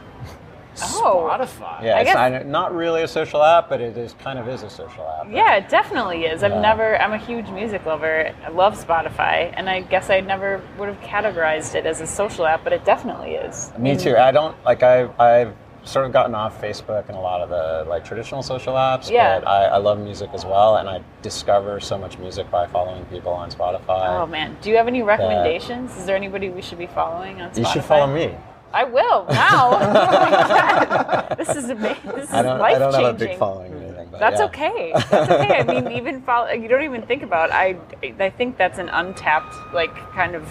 Oh. 0.82 1.28
Spotify. 1.30 1.82
Yeah, 1.82 1.96
I 1.96 2.00
it's 2.00 2.08
guess- 2.10 2.16
I 2.16 2.42
not 2.44 2.74
really 2.74 3.02
a 3.02 3.08
social 3.08 3.42
app, 3.42 3.68
but 3.68 3.80
it 3.80 3.96
is 3.96 4.14
kind 4.14 4.38
of 4.38 4.48
is 4.48 4.62
a 4.62 4.70
social 4.70 5.06
app. 5.20 5.26
Yeah, 5.30 5.56
it 5.56 5.68
definitely 5.68 6.24
is. 6.24 6.42
I've 6.42 6.52
Yeah. 6.52 6.60
never, 6.60 7.00
I'm 7.00 7.12
a 7.12 7.18
huge 7.18 7.48
music 7.50 7.84
lover. 7.86 8.30
I 8.44 8.48
love 8.50 8.76
Spotify, 8.82 9.52
and 9.56 9.68
I 9.68 9.80
guess 9.80 10.10
I 10.10 10.20
never 10.20 10.60
would 10.78 10.88
have 10.88 11.00
categorized 11.00 11.74
it 11.74 11.86
as 11.86 12.00
a 12.00 12.06
social 12.06 12.46
app, 12.46 12.64
but 12.64 12.72
it 12.72 12.84
definitely 12.84 13.34
is. 13.34 13.72
Me 13.78 13.96
too. 13.96 14.16
I 14.16 14.30
don't 14.32 14.54
like. 14.64 14.82
I 14.82 15.08
I've 15.18 15.54
sort 15.84 16.04
of 16.04 16.12
gotten 16.12 16.34
off 16.34 16.60
Facebook 16.60 17.08
and 17.08 17.16
a 17.16 17.20
lot 17.20 17.40
of 17.40 17.48
the 17.48 17.88
like 17.88 18.04
traditional 18.04 18.42
social 18.42 18.74
apps. 18.74 19.08
Yeah. 19.08 19.38
But 19.38 19.48
I, 19.48 19.64
I 19.66 19.76
love 19.76 19.98
music 19.98 20.30
as 20.34 20.44
well, 20.44 20.76
and 20.76 20.88
I 20.88 21.00
discover 21.22 21.78
so 21.80 21.96
much 21.96 22.18
music 22.18 22.50
by 22.50 22.66
following 22.66 23.04
people 23.06 23.32
on 23.32 23.50
Spotify. 23.50 24.08
Oh 24.20 24.26
man, 24.26 24.56
do 24.60 24.70
you 24.70 24.76
have 24.76 24.88
any 24.88 25.02
recommendations? 25.02 25.96
Is 25.96 26.04
there 26.06 26.16
anybody 26.16 26.48
we 26.50 26.60
should 26.60 26.78
be 26.78 26.86
following 26.88 27.40
on 27.40 27.50
Spotify? 27.50 27.58
you 27.58 27.64
should 27.66 27.84
follow 27.84 28.06
me. 28.08 28.34
I 28.76 28.84
will 28.84 29.24
oh 29.26 29.28
God. 29.30 31.36
This 31.38 31.56
is 31.56 31.70
amazing. 31.70 32.10
This 32.14 32.28
is 32.28 32.34
I 32.34 32.42
don't. 32.42 32.58
life 32.58 32.76
I 32.76 32.78
don't 32.78 32.92
changing. 32.92 33.06
have 33.06 33.14
a 33.14 33.18
big 33.18 33.38
following 33.38 33.72
or 33.72 33.76
anything. 33.78 34.08
But 34.10 34.20
That's 34.20 34.38
yeah. 34.40 34.46
okay. 34.46 34.92
That's 35.10 35.30
okay. 35.30 35.60
I 35.60 35.62
mean, 35.64 35.92
even 35.92 36.20
follow. 36.22 36.50
You 36.50 36.68
don't 36.68 36.82
even 36.84 37.02
think 37.02 37.22
about. 37.22 37.50
I 37.52 37.76
I 38.20 38.28
think 38.30 38.58
that's 38.58 38.78
an 38.78 38.88
untapped 38.90 39.54
like 39.72 39.94
kind 40.12 40.34
of 40.34 40.46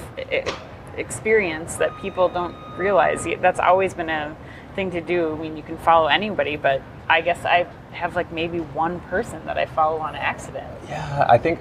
experience 0.98 1.76
that 1.76 1.96
people 2.02 2.30
don't 2.30 2.56
realize. 2.78 3.28
That's 3.42 3.60
always 3.60 3.94
been 3.94 4.10
a 4.10 4.36
thing 4.76 4.90
to 4.92 5.02
do. 5.02 5.34
I 5.34 5.38
mean, 5.38 5.56
you 5.58 5.64
can 5.64 5.78
follow 5.78 6.08
anybody, 6.08 6.56
but 6.56 6.82
I 7.08 7.22
guess 7.22 7.46
I 7.46 7.68
have 7.92 8.16
like 8.16 8.32
maybe 8.32 8.60
one 8.60 9.00
person 9.02 9.46
that 9.46 9.58
I 9.58 9.66
follow 9.68 10.00
on 10.00 10.16
accident. 10.16 10.68
Yeah, 10.90 11.26
I 11.30 11.38
think. 11.38 11.60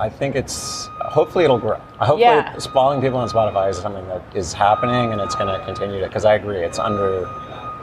I 0.00 0.08
think 0.08 0.36
it's 0.36 0.86
hopefully 1.00 1.44
it'll 1.44 1.58
grow. 1.58 1.76
Hopefully, 1.98 2.20
Yeah. 2.22 2.56
following 2.58 3.00
people 3.00 3.18
on 3.18 3.28
Spotify 3.28 3.70
is 3.70 3.78
something 3.78 4.06
that 4.08 4.22
is 4.34 4.52
happening, 4.52 5.12
and 5.12 5.20
it's 5.20 5.34
going 5.34 5.48
to 5.58 5.64
continue 5.64 6.00
to. 6.00 6.06
Because 6.06 6.24
I 6.24 6.34
agree, 6.34 6.58
it's 6.58 6.78
under 6.78 7.26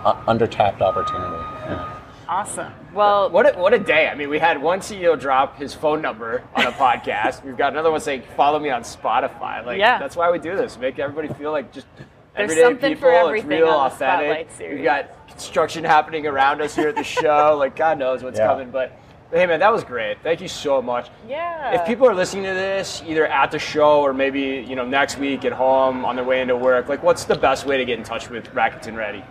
uh, 0.05 0.15
under 0.27 0.47
tapped 0.47 0.81
opportunity. 0.81 1.35
Yeah. 1.65 1.91
Awesome. 2.27 2.71
Well, 2.93 3.29
What 3.29 3.55
a, 3.55 3.59
what 3.59 3.73
a 3.73 3.79
day. 3.79 4.07
I 4.07 4.15
mean, 4.15 4.29
we 4.29 4.39
had 4.39 4.59
one 4.61 4.79
CEO 4.79 5.19
drop 5.19 5.57
his 5.57 5.73
phone 5.75 6.01
number 6.01 6.43
on 6.55 6.65
a 6.65 6.71
podcast. 6.85 7.43
We've 7.43 7.57
got 7.57 7.71
another 7.73 7.91
one 7.91 7.99
saying, 7.99 8.23
follow 8.35 8.57
me 8.59 8.69
on 8.71 8.81
Spotify. 8.83 9.63
Like, 9.65 9.77
Yeah. 9.79 9.99
that's 9.99 10.15
why 10.15 10.31
we 10.31 10.39
do 10.39 10.55
this. 10.55 10.77
Make 10.79 10.97
everybody 10.99 11.27
feel 11.35 11.51
like 11.51 11.71
just 11.71 11.85
There's 11.97 12.51
everyday 12.51 12.61
something 12.61 12.93
people. 12.95 13.09
for 13.09 13.13
everything 13.15 13.51
it's 13.51 13.61
real, 13.61 13.69
on 13.69 13.89
the 13.89 13.95
authentic. 13.95 14.49
We've 14.59 14.83
got 14.83 15.27
construction 15.27 15.83
happening 15.83 16.25
around 16.25 16.61
us 16.61 16.75
here 16.75 16.87
at 16.89 16.95
the 16.95 17.03
show. 17.03 17.55
like, 17.59 17.75
God 17.75 17.99
knows 17.99 18.23
what's 18.23 18.39
Yeah. 18.39 18.47
coming. 18.47 18.71
But, 18.71 18.91
but 18.91 18.99
hey, 19.31 19.45
man, 19.45 19.59
that 19.59 19.71
was 19.71 19.83
great. 19.83 20.17
Thank 20.23 20.41
you 20.41 20.47
so 20.47 20.81
much. 20.81 21.09
yeah. 21.27 21.79
If 21.79 21.85
people 21.85 22.07
are 22.07 22.13
listening 22.15 22.43
to 22.43 22.53
this 22.53 23.03
either 23.05 23.25
at 23.27 23.51
the 23.51 23.59
show 23.59 24.01
or 24.01 24.13
maybe 24.13 24.65
you 24.67 24.75
know 24.75 24.85
next 24.85 25.17
week 25.17 25.45
at 25.45 25.51
home 25.51 26.05
on 26.05 26.15
their 26.15 26.25
way 26.25 26.41
into 26.41 26.55
work, 26.55 26.87
like 26.89 27.03
what's 27.03 27.25
the 27.25 27.35
best 27.35 27.65
way 27.65 27.77
to 27.77 27.85
get 27.85 27.97
in 27.97 28.05
touch 28.05 28.29
with 28.29 28.45
Rakuten 28.53 28.95
Ready? 28.95 29.23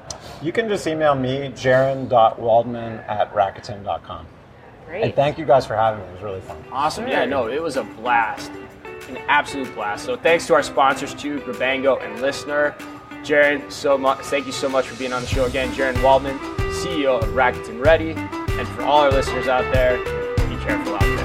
You 0.42 0.52
can 0.52 0.68
just 0.68 0.86
email 0.86 1.14
me, 1.14 1.50
jaron.waldman 1.54 2.98
at 3.08 3.32
Rakuten.com. 3.34 4.26
Great. 4.86 5.04
And 5.04 5.14
thank 5.14 5.38
you 5.38 5.44
guys 5.44 5.64
for 5.66 5.74
having 5.74 6.00
me. 6.00 6.08
It 6.08 6.12
was 6.14 6.22
really 6.22 6.40
fun. 6.42 6.62
Awesome. 6.70 7.08
Yeah, 7.08 7.24
no, 7.24 7.48
it 7.48 7.62
was 7.62 7.76
a 7.76 7.84
blast. 7.84 8.50
An 9.08 9.16
absolute 9.28 9.72
blast. 9.74 10.04
So 10.04 10.16
thanks 10.16 10.46
to 10.48 10.54
our 10.54 10.62
sponsors 10.62 11.14
too, 11.14 11.40
Grabango 11.40 12.02
and 12.02 12.18
LISNR. 12.18 12.76
Jaron, 13.22 13.70
so 13.72 13.96
much 13.96 14.18
thank 14.26 14.44
you 14.46 14.52
so 14.52 14.68
much 14.68 14.86
for 14.86 14.98
being 14.98 15.12
on 15.12 15.22
the 15.22 15.28
show 15.28 15.46
again. 15.46 15.70
Jaron 15.72 16.02
Waldman, 16.02 16.38
CEO 16.70 17.22
of 17.22 17.28
Rakuten 17.30 17.82
Ready. 17.82 18.43
And 18.56 18.68
for 18.68 18.82
all 18.82 19.00
our 19.00 19.10
listeners 19.10 19.48
out 19.48 19.70
there, 19.72 19.98
be 20.48 20.56
careful 20.62 20.94
out 20.94 21.00
there. 21.00 21.23